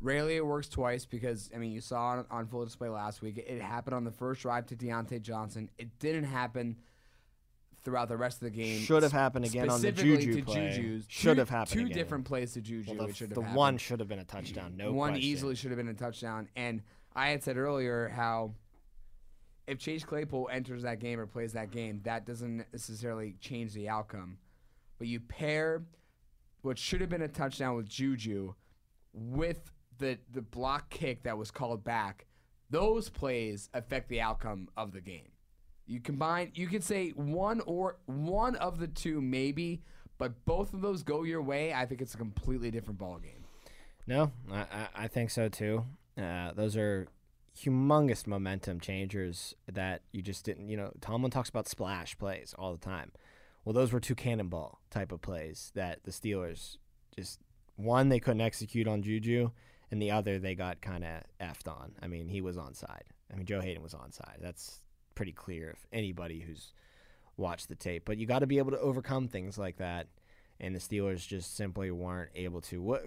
Rarely 0.00 0.36
it 0.36 0.44
works 0.44 0.68
twice 0.68 1.06
because 1.06 1.48
I 1.54 1.58
mean 1.58 1.70
you 1.70 1.80
saw 1.80 2.20
it 2.20 2.26
on 2.30 2.48
full 2.48 2.64
display 2.64 2.88
last 2.88 3.22
week. 3.22 3.38
It 3.38 3.62
happened 3.62 3.94
on 3.94 4.04
the 4.04 4.10
first 4.10 4.42
drive 4.42 4.66
to 4.66 4.76
Diontae 4.76 5.22
Johnson. 5.22 5.70
It 5.78 5.98
didn't 6.00 6.24
happen 6.24 6.76
throughout 7.84 8.08
the 8.08 8.16
rest 8.16 8.38
of 8.42 8.44
the 8.44 8.50
game. 8.50 8.80
Should 8.80 9.02
have 9.02 9.12
happened 9.12 9.44
again 9.44 9.68
on 9.68 9.80
the 9.80 9.92
Juju 9.92 10.44
play. 10.44 10.70
Juju's. 10.70 11.04
Should 11.08 11.38
have 11.38 11.48
happened. 11.48 11.72
Two 11.72 11.86
again. 11.86 11.96
different 11.96 12.24
plays 12.24 12.52
to 12.54 12.60
Juju. 12.60 12.94
Well, 12.96 13.08
the, 13.08 13.26
the 13.26 13.40
one 13.40 13.78
should 13.78 14.00
have 14.00 14.08
been 14.08 14.18
a 14.18 14.24
touchdown. 14.24 14.76
No 14.76 14.92
one 14.92 15.12
question. 15.12 15.28
easily 15.28 15.54
should 15.54 15.70
have 15.70 15.78
been 15.78 15.88
a 15.88 15.94
touchdown. 15.94 16.48
And 16.56 16.82
I 17.14 17.28
had 17.28 17.42
said 17.42 17.56
earlier 17.56 18.08
how 18.08 18.54
if 19.66 19.78
Chase 19.78 20.04
Claypool 20.04 20.48
enters 20.52 20.82
that 20.82 20.98
game 21.00 21.20
or 21.20 21.26
plays 21.26 21.52
that 21.52 21.70
game, 21.70 22.00
that 22.04 22.26
doesn't 22.26 22.66
necessarily 22.72 23.36
change 23.40 23.72
the 23.72 23.88
outcome. 23.88 24.38
But 24.98 25.08
you 25.08 25.20
pair 25.20 25.82
what 26.62 26.78
should 26.78 27.00
have 27.00 27.10
been 27.10 27.22
a 27.22 27.28
touchdown 27.28 27.76
with 27.76 27.88
Juju 27.88 28.54
with 29.12 29.70
the 29.98 30.18
the 30.32 30.42
block 30.42 30.90
kick 30.90 31.24
that 31.24 31.36
was 31.36 31.50
called 31.50 31.84
back. 31.84 32.26
Those 32.70 33.08
plays 33.08 33.68
affect 33.74 34.08
the 34.08 34.20
outcome 34.20 34.68
of 34.76 34.92
the 34.92 35.00
game. 35.00 35.28
You 35.86 36.00
combine, 36.00 36.52
you 36.54 36.68
could 36.68 36.82
say 36.82 37.10
one 37.10 37.60
or 37.66 37.98
one 38.06 38.54
of 38.56 38.78
the 38.78 38.86
two 38.86 39.20
maybe, 39.20 39.82
but 40.16 40.44
both 40.44 40.72
of 40.72 40.80
those 40.80 41.02
go 41.02 41.22
your 41.22 41.42
way. 41.42 41.74
I 41.74 41.84
think 41.84 42.00
it's 42.00 42.14
a 42.14 42.18
completely 42.18 42.70
different 42.70 42.98
ball 42.98 43.18
game. 43.18 43.44
No, 44.06 44.32
I, 44.50 44.88
I, 44.94 45.08
think 45.08 45.30
so 45.30 45.48
too. 45.48 45.84
Uh, 46.20 46.52
those 46.54 46.76
are 46.76 47.08
humongous 47.58 48.26
momentum 48.26 48.80
changers 48.80 49.54
that 49.70 50.02
you 50.12 50.22
just 50.22 50.44
didn't. 50.44 50.68
You 50.68 50.76
know, 50.76 50.92
Tomlin 51.00 51.30
talks 51.30 51.48
about 51.48 51.68
splash 51.68 52.16
plays 52.18 52.54
all 52.58 52.72
the 52.72 52.84
time. 52.84 53.12
Well, 53.64 53.72
those 53.72 53.92
were 53.92 54.00
two 54.00 54.14
cannonball 54.14 54.80
type 54.90 55.12
of 55.12 55.22
plays 55.22 55.70
that 55.74 56.02
the 56.04 56.10
Steelers 56.10 56.76
just 57.14 57.40
one 57.76 58.08
they 58.08 58.20
couldn't 58.20 58.40
execute 58.40 58.88
on 58.88 59.02
Juju, 59.02 59.50
and 59.90 60.00
the 60.00 60.10
other 60.10 60.38
they 60.38 60.54
got 60.54 60.80
kind 60.80 61.04
of 61.04 61.22
effed 61.40 61.68
on. 61.68 61.92
I 62.02 62.06
mean, 62.08 62.28
he 62.28 62.40
was 62.40 62.56
onside. 62.56 63.02
I 63.32 63.36
mean, 63.36 63.46
Joe 63.46 63.60
Haden 63.60 63.82
was 63.82 63.94
onside. 63.94 64.40
That's 64.40 64.80
pretty 65.14 65.32
clear 65.32 65.70
if 65.70 65.86
anybody 65.92 66.40
who's 66.40 66.72
watched 67.36 67.68
the 67.68 67.74
tape. 67.74 68.04
But 68.04 68.18
you 68.18 68.26
got 68.26 68.40
to 68.40 68.46
be 68.46 68.58
able 68.58 68.72
to 68.72 68.80
overcome 68.80 69.28
things 69.28 69.58
like 69.58 69.76
that, 69.76 70.08
and 70.58 70.74
the 70.74 70.80
Steelers 70.80 71.26
just 71.26 71.56
simply 71.56 71.90
weren't 71.90 72.30
able 72.34 72.60
to. 72.62 72.82
What 72.82 73.04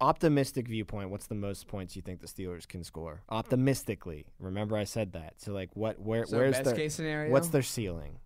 optimistic 0.00 0.68
viewpoint? 0.68 1.10
What's 1.10 1.26
the 1.26 1.34
most 1.34 1.66
points 1.66 1.96
you 1.96 2.02
think 2.02 2.20
the 2.20 2.26
Steelers 2.26 2.66
can 2.66 2.84
score? 2.84 3.22
Optimistically, 3.28 4.26
remember 4.38 4.76
I 4.76 4.84
said 4.84 5.12
that. 5.12 5.34
So 5.38 5.52
like, 5.52 5.70
what? 5.74 6.00
Where? 6.00 6.26
So 6.26 6.36
where's 6.36 6.52
best 6.54 6.64
their 6.64 6.74
case 6.74 6.94
scenario? 6.94 7.32
What's 7.32 7.48
their 7.48 7.62
ceiling? 7.62 8.18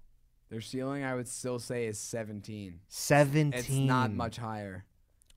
their 0.48 0.60
ceiling? 0.60 1.04
I 1.04 1.14
would 1.14 1.28
still 1.28 1.58
say 1.58 1.86
is 1.86 1.98
17. 1.98 2.80
Seventeen. 2.88 3.58
It's 3.58 3.70
not 3.70 4.12
much 4.12 4.38
higher. 4.38 4.84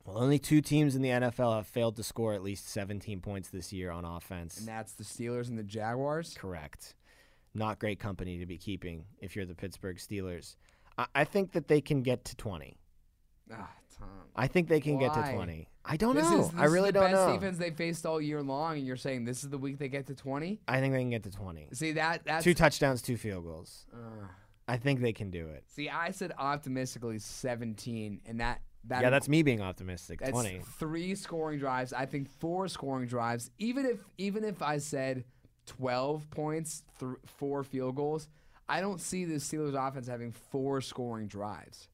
Well, 0.05 0.17
only 0.17 0.39
two 0.39 0.61
teams 0.61 0.95
in 0.95 1.01
the 1.01 1.09
NFL 1.09 1.55
have 1.55 1.67
failed 1.67 1.95
to 1.97 2.03
score 2.03 2.33
at 2.33 2.41
least 2.41 2.67
17 2.69 3.21
points 3.21 3.49
this 3.49 3.71
year 3.71 3.91
on 3.91 4.03
offense. 4.03 4.57
And 4.57 4.67
that's 4.67 4.93
the 4.93 5.03
Steelers 5.03 5.47
and 5.47 5.59
the 5.59 5.63
Jaguars. 5.63 6.35
Correct. 6.37 6.95
Not 7.53 7.77
great 7.77 7.99
company 7.99 8.39
to 8.39 8.45
be 8.45 8.57
keeping 8.57 9.05
if 9.19 9.35
you're 9.35 9.45
the 9.45 9.53
Pittsburgh 9.53 9.97
Steelers. 9.97 10.55
I, 10.97 11.05
I 11.13 11.23
think 11.23 11.51
that 11.51 11.67
they 11.67 11.81
can 11.81 12.01
get 12.01 12.25
to 12.25 12.35
20. 12.35 12.77
Ah, 13.53 13.69
Tom. 13.97 14.07
I 14.35 14.47
think 14.47 14.69
they 14.69 14.79
can 14.79 14.97
get 14.97 15.13
to 15.13 15.33
20. 15.33 15.67
I 15.83 15.97
don't 15.97 16.15
this 16.15 16.29
know. 16.29 16.41
Is, 16.41 16.51
I 16.55 16.65
really 16.65 16.89
is 16.89 16.93
the 16.93 16.99
don't 16.99 17.11
best 17.11 17.27
know. 17.27 17.33
defense 17.33 17.57
they 17.57 17.71
faced 17.71 18.05
all 18.05 18.21
year 18.21 18.41
long, 18.43 18.77
and 18.77 18.85
you're 18.85 18.95
saying 18.97 19.25
this 19.25 19.43
is 19.43 19.49
the 19.49 19.57
week 19.57 19.79
they 19.79 19.87
get 19.89 20.07
to 20.07 20.15
20? 20.15 20.59
I 20.67 20.79
think 20.79 20.93
they 20.93 20.99
can 20.99 21.09
get 21.09 21.23
to 21.23 21.31
20. 21.31 21.69
See 21.73 21.93
that 21.93 22.23
that's 22.25 22.43
Two 22.43 22.53
touchdowns, 22.53 23.01
two 23.01 23.17
field 23.17 23.45
goals. 23.45 23.85
uh, 23.93 24.25
I 24.67 24.77
think 24.77 25.01
they 25.01 25.11
can 25.13 25.31
do 25.31 25.47
it. 25.49 25.63
see. 25.67 25.89
I 25.89 26.11
said 26.11 26.33
optimistically 26.37 27.19
17, 27.19 28.21
and 28.25 28.39
that 28.39 28.61
that 28.85 29.01
yeah, 29.01 29.09
that's 29.11 29.27
me 29.29 29.43
being 29.43 29.61
optimistic. 29.61 30.19
That's 30.19 30.31
20. 30.31 30.61
three 30.79 31.13
scoring 31.15 31.59
drives. 31.59 31.93
I 31.93 32.05
think 32.05 32.29
four 32.39 32.67
scoring 32.67 33.07
drives. 33.07 33.51
Even 33.59 33.85
if 33.85 33.99
even 34.17 34.43
if 34.43 34.61
I 34.61 34.77
said 34.77 35.25
twelve 35.65 36.29
points, 36.31 36.83
th- 36.99 37.13
four 37.25 37.63
field 37.63 37.95
goals, 37.95 38.27
I 38.67 38.81
don't 38.81 38.99
see 38.99 39.25
the 39.25 39.35
Steelers 39.35 39.75
offense 39.75 40.07
having 40.07 40.31
four 40.31 40.81
scoring 40.81 41.27
drives. 41.27 41.89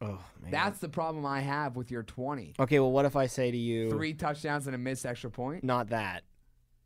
Oh, 0.00 0.20
man. 0.40 0.50
That's 0.50 0.78
the 0.78 0.88
problem 0.88 1.26
I 1.26 1.40
have 1.40 1.76
with 1.76 1.90
your 1.90 2.02
twenty. 2.04 2.54
okay, 2.58 2.78
well, 2.78 2.92
what 2.92 3.04
if 3.04 3.16
I 3.16 3.26
say 3.26 3.50
to 3.50 3.56
you, 3.56 3.90
Three 3.90 4.14
touchdowns 4.14 4.66
and 4.66 4.74
a 4.74 4.78
missed 4.78 5.04
extra 5.06 5.30
point. 5.30 5.64
not 5.64 5.90
that? 5.90 6.24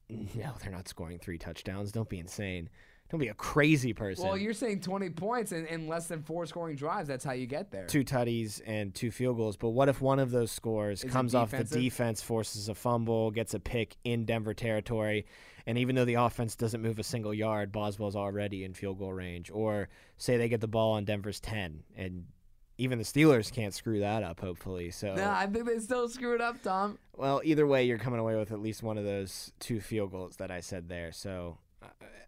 No, 0.08 0.52
they're 0.60 0.72
not 0.72 0.88
scoring 0.88 1.18
three 1.18 1.38
touchdowns. 1.38 1.90
Don't 1.92 2.08
be 2.08 2.18
insane. 2.18 2.68
Don't 3.10 3.20
be 3.20 3.28
a 3.28 3.34
crazy 3.34 3.92
person. 3.92 4.26
Well, 4.26 4.38
you're 4.38 4.54
saying 4.54 4.80
twenty 4.80 5.10
points 5.10 5.52
and, 5.52 5.66
and 5.68 5.86
less 5.88 6.06
than 6.06 6.22
four 6.22 6.46
scoring 6.46 6.76
drives. 6.76 7.08
That's 7.08 7.24
how 7.24 7.32
you 7.32 7.46
get 7.46 7.70
there. 7.70 7.86
two 7.86 8.04
tutties 8.04 8.60
and 8.66 8.94
two 8.94 9.10
field 9.10 9.36
goals. 9.36 9.56
But 9.58 9.70
what 9.70 9.90
if 9.90 10.00
one 10.00 10.18
of 10.18 10.30
those 10.30 10.50
scores 10.50 11.04
Is 11.04 11.10
comes 11.10 11.34
off 11.34 11.50
the 11.50 11.64
defense, 11.64 12.22
forces 12.22 12.70
a 12.70 12.74
fumble, 12.74 13.30
gets 13.30 13.52
a 13.52 13.60
pick 13.60 13.96
in 14.04 14.24
Denver 14.24 14.54
territory, 14.54 15.26
and 15.66 15.76
even 15.76 15.94
though 15.94 16.06
the 16.06 16.14
offense 16.14 16.56
doesn't 16.56 16.80
move 16.80 16.98
a 16.98 17.02
single 17.02 17.34
yard, 17.34 17.70
Boswell's 17.70 18.16
already 18.16 18.64
in 18.64 18.72
field 18.72 18.98
goal 18.98 19.12
range? 19.12 19.50
Or 19.50 19.90
say 20.16 20.38
they 20.38 20.48
get 20.48 20.62
the 20.62 20.68
ball 20.68 20.92
on 20.92 21.04
Denver's 21.04 21.40
10, 21.40 21.82
and 21.94 22.24
even 22.82 22.98
the 22.98 23.04
Steelers 23.04 23.52
can't 23.52 23.72
screw 23.72 24.00
that 24.00 24.24
up, 24.24 24.40
hopefully. 24.40 24.90
So, 24.90 25.14
No, 25.14 25.30
I 25.30 25.46
think 25.46 25.66
they 25.66 25.78
still 25.78 26.08
screw 26.08 26.34
it 26.34 26.40
up, 26.40 26.60
Tom. 26.62 26.98
well, 27.16 27.40
either 27.44 27.64
way, 27.64 27.84
you're 27.84 27.98
coming 27.98 28.18
away 28.18 28.34
with 28.34 28.50
at 28.50 28.60
least 28.60 28.82
one 28.82 28.98
of 28.98 29.04
those 29.04 29.52
two 29.60 29.80
field 29.80 30.10
goals 30.10 30.36
that 30.36 30.50
I 30.50 30.58
said 30.60 30.88
there. 30.88 31.12
So 31.12 31.58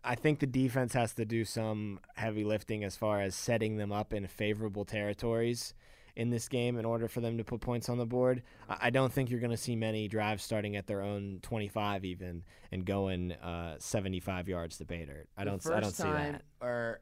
I 0.04 0.14
think 0.14 0.38
the 0.38 0.46
defense 0.46 0.92
has 0.92 1.12
to 1.14 1.24
do 1.24 1.44
some 1.44 1.98
heavy 2.14 2.44
lifting 2.44 2.84
as 2.84 2.94
far 2.94 3.20
as 3.20 3.34
setting 3.34 3.78
them 3.78 3.90
up 3.90 4.12
in 4.12 4.26
favorable 4.28 4.84
territories 4.84 5.74
in 6.14 6.30
this 6.30 6.48
game 6.48 6.78
in 6.78 6.84
order 6.84 7.08
for 7.08 7.20
them 7.20 7.36
to 7.38 7.42
put 7.42 7.60
points 7.60 7.88
on 7.88 7.98
the 7.98 8.06
board. 8.06 8.42
I 8.68 8.90
don't 8.90 9.12
think 9.12 9.30
you're 9.30 9.40
going 9.40 9.50
to 9.50 9.56
see 9.56 9.74
many 9.74 10.06
drives 10.06 10.44
starting 10.44 10.76
at 10.76 10.86
their 10.86 11.02
own 11.02 11.40
25 11.42 12.04
even 12.04 12.44
and 12.70 12.84
going 12.84 13.32
uh, 13.32 13.74
75 13.78 14.48
yards 14.48 14.78
to 14.78 14.84
dirt. 14.84 15.26
I 15.36 15.42
don't. 15.42 15.66
I 15.66 15.80
don't 15.80 15.90
see 15.90 16.04
that. 16.04 16.42
Or 16.60 17.00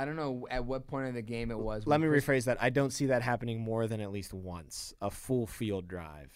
I 0.00 0.04
don't 0.06 0.16
know 0.16 0.46
at 0.50 0.64
what 0.64 0.86
point 0.86 1.08
in 1.08 1.14
the 1.14 1.22
game 1.22 1.50
it 1.50 1.58
was. 1.58 1.86
Let 1.86 2.00
me 2.00 2.08
Chris- 2.08 2.24
rephrase 2.24 2.44
that. 2.46 2.56
I 2.60 2.70
don't 2.70 2.90
see 2.90 3.06
that 3.06 3.22
happening 3.22 3.60
more 3.60 3.86
than 3.86 4.00
at 4.00 4.10
least 4.10 4.32
once. 4.32 4.94
A 5.02 5.10
full 5.10 5.46
field 5.46 5.86
drive. 5.88 6.30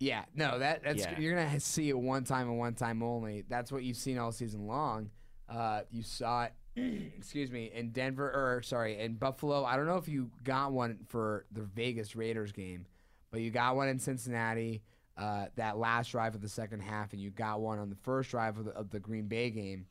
Yeah, 0.00 0.24
no, 0.34 0.58
that 0.58 0.82
that's 0.82 1.02
Yeah. 1.02 1.18
you're 1.20 1.34
gonna 1.36 1.60
see 1.74 1.88
it 1.88 1.98
one 1.98 2.24
time 2.24 2.48
and 2.48 2.58
one 2.58 2.74
time 2.74 3.02
only. 3.02 3.44
That's 3.48 3.70
what 3.70 3.84
you've 3.84 3.96
seen 3.96 4.18
all 4.18 4.32
season 4.32 4.66
long. 4.66 5.10
Uh, 5.48 5.82
you 5.90 6.02
saw 6.02 6.44
it, 6.44 6.52
excuse 7.18 7.50
me, 7.50 7.70
in 7.74 7.90
Denver 7.90 8.26
or 8.28 8.62
sorry, 8.62 8.98
in 8.98 9.14
Buffalo. 9.14 9.64
I 9.64 9.76
don't 9.76 9.86
know 9.86 9.96
if 9.98 10.08
you 10.08 10.30
got 10.42 10.72
one 10.72 11.00
for 11.08 11.44
the 11.52 11.62
Vegas 11.62 12.16
Raiders 12.16 12.52
game, 12.52 12.86
but 13.30 13.40
you 13.42 13.50
got 13.50 13.76
one 13.76 13.88
in 13.88 13.98
Cincinnati. 13.98 14.82
Uh, 15.16 15.46
that 15.54 15.78
last 15.78 16.10
drive 16.10 16.34
of 16.34 16.40
the 16.40 16.48
second 16.48 16.80
half, 16.80 17.12
and 17.12 17.22
you 17.22 17.30
got 17.30 17.60
one 17.60 17.78
on 17.78 17.88
the 17.88 17.94
first 18.02 18.30
drive 18.30 18.58
of 18.58 18.64
the, 18.64 18.72
of 18.72 18.90
the 18.90 18.98
Green 18.98 19.28
Bay 19.28 19.48
game. 19.48 19.86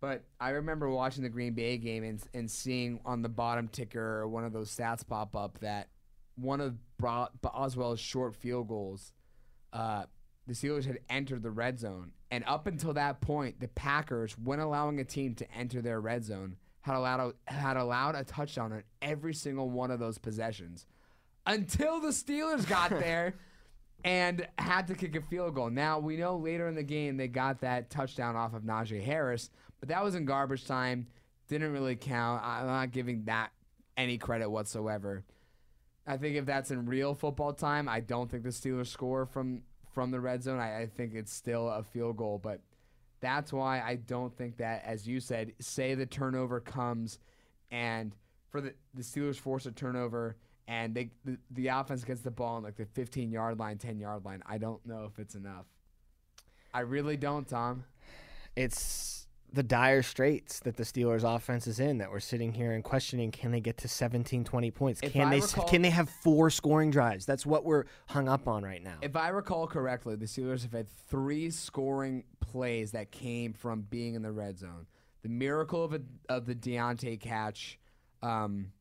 But 0.00 0.24
I 0.38 0.50
remember 0.50 0.88
watching 0.88 1.24
the 1.24 1.28
Green 1.28 1.54
Bay 1.54 1.76
game 1.76 2.04
and, 2.04 2.22
and 2.32 2.50
seeing 2.50 3.00
on 3.04 3.22
the 3.22 3.28
bottom 3.28 3.68
ticker 3.68 4.26
one 4.28 4.44
of 4.44 4.52
those 4.52 4.74
stats 4.74 5.06
pop 5.06 5.34
up 5.34 5.58
that 5.60 5.88
one 6.36 6.60
of 6.60 6.76
Bro- 6.98 7.28
Boswell's 7.40 7.98
short 7.98 8.36
field 8.36 8.68
goals, 8.68 9.12
uh, 9.72 10.04
the 10.46 10.54
Steelers 10.54 10.86
had 10.86 11.00
entered 11.10 11.42
the 11.42 11.50
red 11.50 11.80
zone. 11.80 12.12
And 12.30 12.44
up 12.46 12.66
until 12.66 12.92
that 12.94 13.20
point, 13.20 13.58
the 13.58 13.68
Packers, 13.68 14.38
when 14.38 14.60
allowing 14.60 15.00
a 15.00 15.04
team 15.04 15.34
to 15.36 15.52
enter 15.52 15.82
their 15.82 16.00
red 16.00 16.24
zone, 16.24 16.56
had 16.82 16.94
allowed 16.94 17.34
a, 17.48 17.52
had 17.52 17.76
allowed 17.76 18.14
a 18.14 18.24
touchdown 18.24 18.72
on 18.72 18.84
every 19.02 19.34
single 19.34 19.68
one 19.68 19.90
of 19.90 19.98
those 19.98 20.16
possessions 20.16 20.86
until 21.46 22.00
the 22.00 22.08
Steelers 22.08 22.68
got 22.68 22.90
there 23.00 23.34
and 24.04 24.46
had 24.58 24.86
to 24.86 24.94
kick 24.94 25.16
a 25.16 25.20
field 25.20 25.54
goal. 25.54 25.70
Now 25.70 25.98
we 25.98 26.16
know 26.16 26.36
later 26.36 26.68
in 26.68 26.74
the 26.74 26.82
game 26.82 27.16
they 27.16 27.28
got 27.28 27.60
that 27.60 27.90
touchdown 27.90 28.36
off 28.36 28.54
of 28.54 28.62
Najee 28.62 29.02
Harris, 29.02 29.50
but 29.80 29.88
that 29.88 30.02
was 30.02 30.14
in 30.14 30.24
garbage 30.24 30.66
time. 30.66 31.06
Didn't 31.48 31.72
really 31.72 31.96
count. 31.96 32.42
I'm 32.44 32.66
not 32.66 32.90
giving 32.90 33.24
that 33.24 33.50
any 33.96 34.18
credit 34.18 34.50
whatsoever. 34.50 35.24
I 36.06 36.16
think 36.16 36.36
if 36.36 36.46
that's 36.46 36.70
in 36.70 36.86
real 36.86 37.14
football 37.14 37.52
time, 37.52 37.88
I 37.88 38.00
don't 38.00 38.30
think 38.30 38.42
the 38.42 38.50
Steelers 38.50 38.88
score 38.88 39.26
from 39.26 39.62
from 39.92 40.10
the 40.10 40.20
red 40.20 40.42
zone. 40.42 40.58
I, 40.58 40.82
I 40.82 40.86
think 40.86 41.14
it's 41.14 41.32
still 41.32 41.68
a 41.68 41.82
field 41.82 42.16
goal, 42.16 42.38
but 42.42 42.60
that's 43.20 43.52
why 43.52 43.80
I 43.80 43.96
don't 43.96 44.34
think 44.36 44.58
that, 44.58 44.82
as 44.84 45.06
you 45.06 45.20
said, 45.20 45.52
say 45.60 45.94
the 45.94 46.06
turnover 46.06 46.60
comes 46.60 47.18
and 47.70 48.14
for 48.50 48.60
the, 48.60 48.74
the 48.94 49.02
Steelers 49.02 49.36
force 49.36 49.66
a 49.66 49.72
turnover 49.72 50.36
and 50.68 50.94
they 50.94 51.10
the, 51.24 51.38
the 51.50 51.68
offense 51.68 52.04
gets 52.04 52.20
the 52.20 52.30
ball 52.30 52.56
on 52.56 52.62
like 52.62 52.76
the 52.76 52.86
15 52.86 53.32
yard 53.32 53.58
line, 53.58 53.78
10 53.78 53.98
yard 53.98 54.24
line. 54.24 54.42
I 54.46 54.58
don't 54.58 54.84
know 54.86 55.10
if 55.12 55.18
it's 55.18 55.34
enough. 55.34 55.66
I 56.72 56.80
really 56.80 57.16
don't, 57.16 57.48
Tom. 57.48 57.84
it's 58.54 59.17
the 59.52 59.62
dire 59.62 60.02
straits 60.02 60.60
that 60.60 60.76
the 60.76 60.82
Steelers 60.82 61.24
offense 61.24 61.66
is 61.66 61.80
in 61.80 61.98
that 61.98 62.10
we're 62.10 62.20
sitting 62.20 62.52
here 62.52 62.72
and 62.72 62.84
questioning 62.84 63.30
can 63.30 63.50
they 63.50 63.60
get 63.60 63.78
to 63.78 63.88
17 63.88 64.44
20 64.44 64.70
points 64.70 65.00
If 65.02 65.12
can 65.14 65.28
I 65.28 65.30
they 65.30 65.40
recall- 65.40 65.68
can 65.68 65.82
they 65.82 65.90
have 65.90 66.08
four 66.22 66.50
scoring 66.50 66.90
drives 66.90 67.24
that's 67.24 67.46
what 67.46 67.64
we're 67.64 67.84
hung 68.08 68.28
up 68.28 68.46
on 68.46 68.62
right 68.62 68.82
now 68.82 68.96
If 69.00 69.16
I 69.16 69.28
recall 69.28 69.66
correctly, 69.66 70.16
the 70.16 70.26
Steelers 70.26 70.62
have 70.62 70.72
had 70.72 70.86
three 71.08 71.50
scoring 71.50 72.24
plays 72.40 72.92
that 72.92 73.10
came 73.10 73.52
from 73.54 73.82
being 73.82 74.14
in 74.14 74.22
the 74.22 74.32
red 74.32 74.58
zone. 74.58 74.86
The 75.22 75.28
miracle 75.28 75.82
of, 75.84 75.92
a, 75.94 76.00
of 76.28 76.46
the 76.46 76.54
Diontae 76.54 77.18
catch 77.20 77.78
um, 78.22 78.72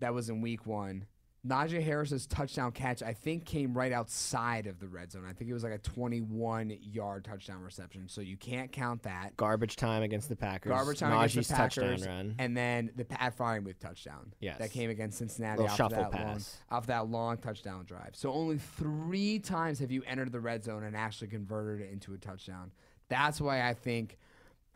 that 0.00 0.14
was 0.14 0.28
in 0.30 0.40
week 0.40 0.66
one. 0.66 1.04
Najee 1.46 1.82
Harris's 1.82 2.26
touchdown 2.26 2.72
catch, 2.72 3.02
I 3.02 3.12
think, 3.12 3.44
came 3.44 3.72
right 3.72 3.92
outside 3.92 4.66
of 4.66 4.80
the 4.80 4.88
red 4.88 5.12
zone. 5.12 5.24
I 5.28 5.32
think 5.32 5.48
it 5.48 5.54
was 5.54 5.62
like 5.62 5.72
a 5.72 5.78
21 5.78 6.76
yard 6.82 7.24
touchdown 7.24 7.62
reception. 7.62 8.08
So 8.08 8.20
you 8.20 8.36
can't 8.36 8.72
count 8.72 9.04
that. 9.04 9.36
garbage 9.36 9.76
time 9.76 10.02
against 10.02 10.28
the 10.28 10.36
Packers 10.36 10.70
Garbage 10.70 10.98
time 10.98 11.12
Najee's 11.12 11.32
against 11.34 11.50
the 11.50 11.56
Packers, 11.56 12.00
touchdown 12.00 12.16
run 12.16 12.34
and 12.38 12.56
then 12.56 12.90
the 12.96 13.04
Pat 13.04 13.38
Freiermuth 13.38 13.78
touchdown. 13.78 14.32
Yes. 14.40 14.58
that 14.58 14.72
came 14.72 14.90
against 14.90 15.18
Cincinnati 15.18 15.62
off 15.62 15.78
that 15.90 16.12
long, 16.12 16.40
off 16.70 16.86
that 16.86 17.08
long 17.08 17.36
touchdown 17.38 17.84
drive. 17.84 18.10
So 18.14 18.32
only 18.32 18.58
three 18.58 19.38
times 19.38 19.78
have 19.78 19.92
you 19.92 20.02
entered 20.06 20.32
the 20.32 20.40
red 20.40 20.64
zone 20.64 20.82
and 20.82 20.96
actually 20.96 21.28
converted 21.28 21.86
it 21.86 21.92
into 21.92 22.14
a 22.14 22.18
touchdown. 22.18 22.72
That's 23.08 23.40
why 23.40 23.66
I 23.66 23.74
think. 23.74 24.18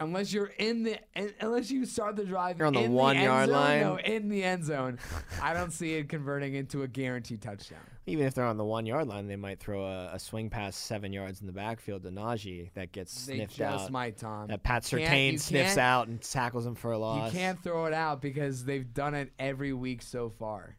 Unless 0.02 0.32
you're 0.32 0.52
in 0.58 0.82
the, 0.82 0.98
unless 1.40 1.70
you 1.70 1.84
start 1.86 2.16
the 2.16 2.24
drive, 2.24 2.58
You're 2.58 2.66
on 2.66 2.74
the 2.74 2.80
in 2.84 2.92
one 2.92 3.16
end 3.16 3.24
yard 3.24 3.48
zone, 3.48 3.56
line. 3.56 3.80
no, 3.80 3.96
in 3.98 4.28
the 4.28 4.42
end 4.44 4.64
zone. 4.64 4.98
I 5.42 5.54
don't 5.54 5.72
see 5.72 5.94
it 5.94 6.08
converting 6.08 6.54
into 6.54 6.82
a 6.82 6.88
guaranteed 6.88 7.40
touchdown. 7.42 7.80
Even 8.06 8.26
if 8.26 8.34
they're 8.34 8.44
on 8.46 8.56
the 8.56 8.64
one 8.64 8.84
yard 8.84 9.06
line, 9.06 9.28
they 9.28 9.36
might 9.36 9.60
throw 9.60 9.84
a, 9.86 10.10
a 10.14 10.18
swing 10.18 10.50
pass 10.50 10.74
seven 10.76 11.12
yards 11.12 11.40
in 11.40 11.46
the 11.46 11.52
backfield 11.52 12.02
to 12.02 12.10
Najee 12.10 12.70
that 12.74 12.90
gets 12.92 13.26
They 13.26 13.36
sniffed 13.36 13.56
just 13.56 13.84
out. 13.84 13.90
might, 13.92 14.16
Tom. 14.18 14.48
that 14.48 14.62
Pat 14.64 14.82
Surtain 14.82 15.38
sniffs 15.38 15.78
out 15.78 16.08
and 16.08 16.20
tackles 16.20 16.66
him 16.66 16.74
for 16.74 16.92
a 16.92 16.98
loss 16.98 17.32
You 17.32 17.38
can't 17.38 17.62
throw 17.62 17.86
it 17.86 17.94
out 17.94 18.20
because 18.20 18.64
they've 18.64 18.92
done 18.92 19.14
it 19.14 19.32
every 19.38 19.72
week 19.72 20.02
so 20.02 20.30
far. 20.30 20.76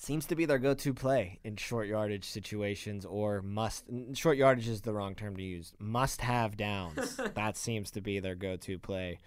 Seems 0.00 0.24
to 0.28 0.34
be 0.34 0.46
their 0.46 0.58
go-to 0.58 0.94
play 0.94 1.40
in 1.44 1.56
short 1.56 1.86
yardage 1.86 2.24
situations 2.24 3.04
or 3.04 3.42
must. 3.42 3.84
Short 4.14 4.38
yardage 4.38 4.66
is 4.66 4.80
the 4.80 4.94
wrong 4.94 5.14
term 5.14 5.36
to 5.36 5.42
use. 5.42 5.74
Must-have 5.78 6.56
downs. 6.56 7.16
that 7.34 7.58
seems 7.58 7.90
to 7.90 8.00
be 8.00 8.18
their 8.18 8.34
go-to 8.34 8.78
play 8.78 9.18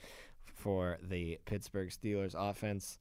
for 0.56 0.98
the 1.04 1.38
Pittsburgh 1.46 1.90
Steelers 1.90 2.34
offense. 2.36 2.98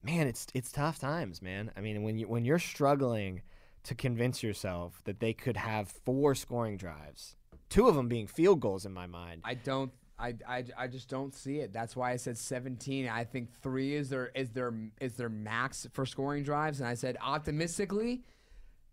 Man, 0.00 0.28
it's 0.28 0.46
it's 0.54 0.70
tough 0.70 1.00
times, 1.00 1.42
man. 1.42 1.72
I 1.76 1.80
mean, 1.80 2.04
when 2.04 2.18
you 2.18 2.28
when 2.28 2.44
you're 2.44 2.60
struggling 2.60 3.42
to 3.82 3.96
convince 3.96 4.44
yourself 4.44 5.02
that 5.02 5.18
they 5.18 5.32
could 5.32 5.56
have 5.56 5.88
four 5.88 6.36
scoring 6.36 6.76
drives, 6.76 7.34
two 7.68 7.88
of 7.88 7.96
them 7.96 8.06
being 8.06 8.28
field 8.28 8.60
goals 8.60 8.86
in 8.86 8.92
my 8.92 9.08
mind. 9.08 9.40
I 9.42 9.54
don't. 9.54 9.90
I, 10.18 10.34
I, 10.48 10.64
I 10.76 10.86
just 10.88 11.08
don't 11.08 11.32
see 11.32 11.58
it. 11.58 11.72
That's 11.72 11.94
why 11.94 12.12
I 12.12 12.16
said 12.16 12.36
17. 12.36 13.08
I 13.08 13.24
think 13.24 13.50
three 13.62 13.94
is 13.94 14.10
their 14.10 14.26
is 14.34 14.50
their 14.50 14.74
is 15.00 15.14
their 15.14 15.28
max 15.28 15.86
for 15.92 16.04
scoring 16.04 16.42
drives. 16.42 16.80
And 16.80 16.88
I 16.88 16.94
said 16.94 17.16
optimistically, 17.22 18.22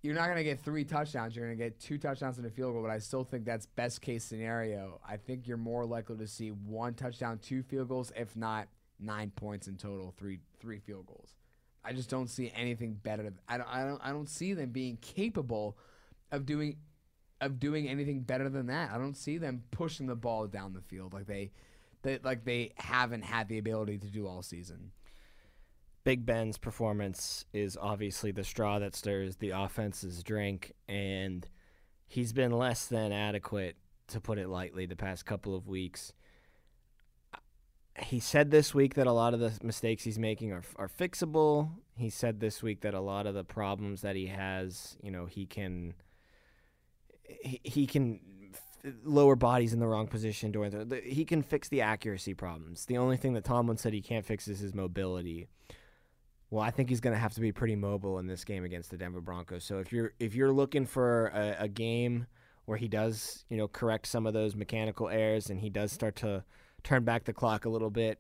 you're 0.04 0.14
not 0.14 0.28
gonna 0.28 0.44
get 0.44 0.62
three 0.62 0.84
touchdowns. 0.84 1.36
You're 1.36 1.46
gonna 1.46 1.56
get 1.56 1.80
two 1.80 1.98
touchdowns 1.98 2.38
and 2.38 2.46
a 2.46 2.50
field 2.52 2.74
goal. 2.74 2.84
But 2.84 2.92
I 2.92 3.00
still 3.00 3.24
think 3.24 3.46
that's 3.46 3.66
best 3.66 4.02
case 4.02 4.24
scenario. 4.24 5.00
I 5.08 5.18
think 5.18 5.48
you're 5.48 5.58
more 5.58 5.86
likely 5.86 6.18
to 6.18 6.28
see 6.28 6.50
one 6.50 6.94
touchdown, 6.94 7.40
two 7.40 7.64
field 7.64 7.90
goals, 7.90 8.12
if 8.16 8.36
not 8.36 8.68
nine 9.00 9.32
points 9.36 9.68
in 9.68 9.78
total, 9.78 10.14
three 10.18 10.40
three 10.60 10.80
field 10.80 11.08
goals. 11.08 11.34
I 11.84 11.94
just 11.94 12.10
don't 12.10 12.30
see 12.30 12.52
anything 12.56 12.94
better. 12.94 13.34
I 13.48 13.58
don't 13.58 13.70
I 13.70 13.84
don't 13.84 14.02
I 14.04 14.12
don't 14.12 14.30
see 14.30 14.54
them 14.54 14.70
being 14.70 14.98
capable 14.98 15.78
of 16.32 16.46
doing 16.46 16.78
of 17.46 17.60
doing 17.60 17.88
anything 17.88 18.22
better 18.22 18.50
than 18.50 18.68
that. 18.68 18.92
I 18.92 18.98
don't 18.98 19.16
see 19.16 19.38
them 19.38 19.64
pushing 19.72 20.08
the 20.08 20.16
ball 20.16 20.48
down 20.48 20.74
the 20.74 20.82
field 20.82 21.14
like 21.14 21.28
they, 21.28 21.52
they 22.02 22.20
like 22.24 22.44
they 22.44 22.74
haven't 22.76 23.24
had 23.24 23.48
the 23.48 23.58
ability 23.58 24.00
to 24.00 24.08
do 24.08 24.28
all 24.28 24.42
season. 24.42 24.92
Big 26.04 26.26
Ben's 26.26 26.60
performance 26.60 27.46
is 27.52 27.78
obviously 27.82 28.32
the 28.32 28.44
straw 28.44 28.78
that 28.78 28.96
stirs 28.96 29.38
the 29.38 29.50
offense's 29.50 30.22
drink, 30.22 30.74
and 30.88 31.48
he's 32.06 32.32
been 32.32 32.52
less 32.52 32.86
than 32.86 33.12
adequate, 33.12 33.76
to 34.10 34.22
put 34.22 34.38
it 34.38 34.48
lightly, 34.48 34.86
the 34.86 34.96
past 34.96 35.26
couple 35.26 35.56
of 35.56 35.68
weeks. 35.68 36.14
He 37.98 38.20
said 38.20 38.52
this 38.52 38.76
week 38.76 38.94
that 38.96 39.08
a 39.08 39.12
lot 39.12 39.34
of 39.34 39.40
the 39.40 39.54
mistakes 39.64 40.04
he's 40.04 40.20
making 40.20 40.52
are, 40.52 40.62
are 40.76 40.90
fixable. 40.90 41.72
He 41.98 42.12
said 42.12 42.40
this 42.40 42.62
week 42.62 42.82
that 42.82 42.94
a 42.94 43.00
lot 43.00 43.26
of 43.26 43.34
the 43.34 43.44
problems 43.44 44.02
that 44.02 44.16
he 44.16 44.28
has, 44.28 44.98
you 45.02 45.10
know, 45.10 45.26
he 45.26 45.48
can 45.48 45.96
he, 47.28 47.60
he 47.64 47.88
can 47.88 48.20
lower 49.04 49.36
bodies 49.36 49.74
in 49.74 49.80
the 49.80 49.88
wrong 49.88 50.08
position 50.08 50.52
during 50.52 50.72
the, 50.72 50.86
the 50.86 51.02
he 51.02 51.26
can 51.26 51.42
fix 51.42 51.70
the 51.70 51.82
accuracy 51.82 52.34
problems. 52.34 52.86
The 52.86 52.98
only 52.98 53.18
thing 53.18 53.34
that 53.34 53.44
Tomlin 53.44 53.78
said 53.78 53.94
he 53.94 54.02
can't 54.02 54.26
fix 54.26 54.48
is 54.48 54.60
his 54.60 54.74
mobility. 54.74 55.48
Well, 56.52 56.64
I 56.64 56.72
think 56.72 56.90
he's 56.90 57.02
going 57.02 57.14
to 57.14 57.20
have 57.20 57.34
to 57.34 57.42
be 57.42 57.52
pretty 57.52 57.76
mobile 57.76 58.20
in 58.20 58.28
this 58.28 58.44
game 58.44 58.64
against 58.64 58.92
the 58.92 58.98
Denver 58.98 59.22
Broncos. 59.22 59.64
So 59.64 59.80
if 59.80 59.92
you're 59.92 60.14
if 60.20 60.36
you're 60.36 60.52
looking 60.52 60.86
for 60.86 61.28
a, 61.28 61.64
a 61.64 61.68
game 61.68 62.28
where 62.66 62.78
he 62.78 62.88
does, 62.88 63.46
you 63.50 63.58
know, 63.58 63.68
correct 63.68 64.08
some 64.08 64.26
of 64.26 64.34
those 64.34 64.56
mechanical 64.56 65.10
errors 65.10 65.50
and 65.50 65.60
he 65.60 65.70
does 65.70 65.92
start 65.92 66.16
to 66.18 66.44
turn 66.84 67.04
back 67.04 67.26
the 67.26 67.34
clock 67.34 67.66
a 67.66 67.70
little 67.70 67.90
bit, 67.90 68.20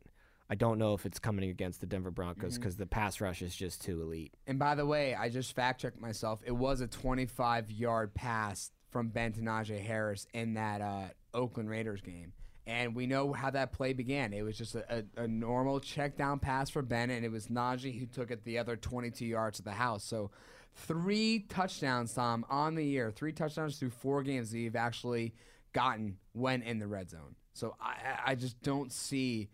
I 0.50 0.56
don't 0.56 0.78
know 0.78 0.94
if 0.94 1.06
it's 1.06 1.20
coming 1.20 1.50
against 1.50 1.82
the 1.82 1.88
Denver 1.88 2.12
Broncos 2.12 2.54
mm-hmm. 2.54 2.62
because 2.62 2.78
the 2.78 2.86
pass 2.86 3.22
rush 3.22 3.41
is 3.41 3.56
just 3.56 3.82
too 3.82 4.02
elite. 4.02 4.34
And 4.48 4.60
by 4.60 4.76
the 4.76 4.86
way, 4.86 5.15
I 5.15 5.30
just 5.30 5.56
fact 5.56 5.82
checked 5.82 6.00
myself. 6.00 6.41
It 6.46 6.52
was 6.52 6.82
a 6.82 6.88
25 6.88 7.72
yard 7.72 8.13
pass 8.13 8.72
from 8.96 9.10
Ben 9.10 9.34
to 9.34 9.42
Najee 9.42 9.86
Harris 9.86 10.26
in 10.34 10.54
that 10.54 10.80
uh, 10.80 11.08
Oakland 11.34 11.70
Raiders 11.70 12.00
game. 12.00 12.32
And 12.66 12.96
we 12.96 13.08
know 13.08 13.34
how 13.34 13.50
that 13.50 13.74
play 13.74 13.92
began. 13.92 14.32
It 14.32 14.42
was 14.42 14.58
just 14.58 14.74
a, 14.74 15.04
a, 15.18 15.24
a 15.24 15.28
normal 15.28 15.82
check 15.82 16.16
down 16.16 16.40
pass 16.40 16.70
for 16.70 16.82
Ben, 16.82 17.10
and 17.10 17.26
it 17.26 17.30
was 17.30 17.48
Najee 17.48 18.00
who 18.00 18.06
took 18.06 18.32
it 18.32 18.46
the 18.46 18.58
other 18.58 18.78
22 18.78 19.26
yards 19.26 19.58
to 19.58 19.64
the 19.64 19.74
house. 19.74 20.06
So 20.06 20.32
three 20.76 21.40
touchdowns, 21.50 22.14
Tom, 22.14 22.46
on 22.50 22.76
the 22.76 22.86
year, 22.86 23.12
three 23.12 23.34
touchdowns 23.34 23.78
through 23.78 23.90
four 23.90 24.24
games 24.24 24.52
that 24.52 24.60
you've 24.60 24.78
actually 24.78 25.34
gotten 25.74 26.16
when 26.32 26.62
in 26.62 26.80
the 26.80 26.88
red 26.88 27.10
zone. 27.10 27.36
So 27.52 27.76
I 27.82 27.96
I 28.28 28.36
just 28.36 28.62
don't 28.64 28.94
see 28.94 29.50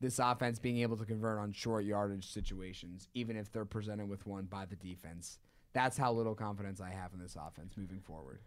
this 0.00 0.18
offense 0.18 0.58
being 0.58 0.78
able 0.78 0.96
to 0.96 1.04
convert 1.04 1.38
on 1.38 1.52
short 1.52 1.84
yardage 1.84 2.32
situations, 2.32 3.08
even 3.12 3.36
if 3.36 3.52
they're 3.52 3.66
presented 3.66 4.08
with 4.08 4.26
one 4.26 4.46
by 4.46 4.64
the 4.64 4.76
defense. 4.76 5.38
That's 5.74 5.98
how 5.98 6.12
little 6.12 6.34
confidence 6.34 6.80
I 6.80 6.88
have 6.88 7.12
in 7.12 7.20
this 7.20 7.36
offense 7.36 7.74
moving 7.76 8.00
forward. 8.00 8.40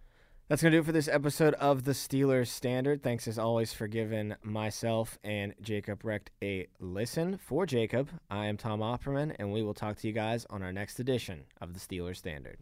That's 0.50 0.64
going 0.64 0.72
to 0.72 0.78
do 0.78 0.82
it 0.82 0.86
for 0.88 0.92
this 0.92 1.08
episode 1.08 1.54
of 1.54 1.84
the 1.84 1.92
Steelers 1.92 2.48
Standard. 2.48 3.04
Thanks 3.04 3.28
as 3.28 3.38
always 3.38 3.72
for 3.72 3.86
giving 3.86 4.34
myself 4.42 5.20
and 5.24 5.54
Jacob 5.62 6.04
Recht 6.04 6.32
a 6.42 6.66
listen. 6.80 7.38
For 7.38 7.68
Jacob, 7.68 8.10
I 8.32 8.48
am 8.48 8.58
Tom 8.58 8.80
Opperman, 8.80 9.36
and 9.38 9.54
we 9.54 9.62
will 9.62 9.76
talk 9.76 9.98
to 9.98 10.08
you 10.08 10.14
guys 10.14 10.48
on 10.50 10.64
our 10.64 10.74
next 10.74 11.00
edition 11.00 11.44
of 11.62 11.76
the 11.76 11.80
Steelers 11.80 12.16
Standard. 12.16 12.58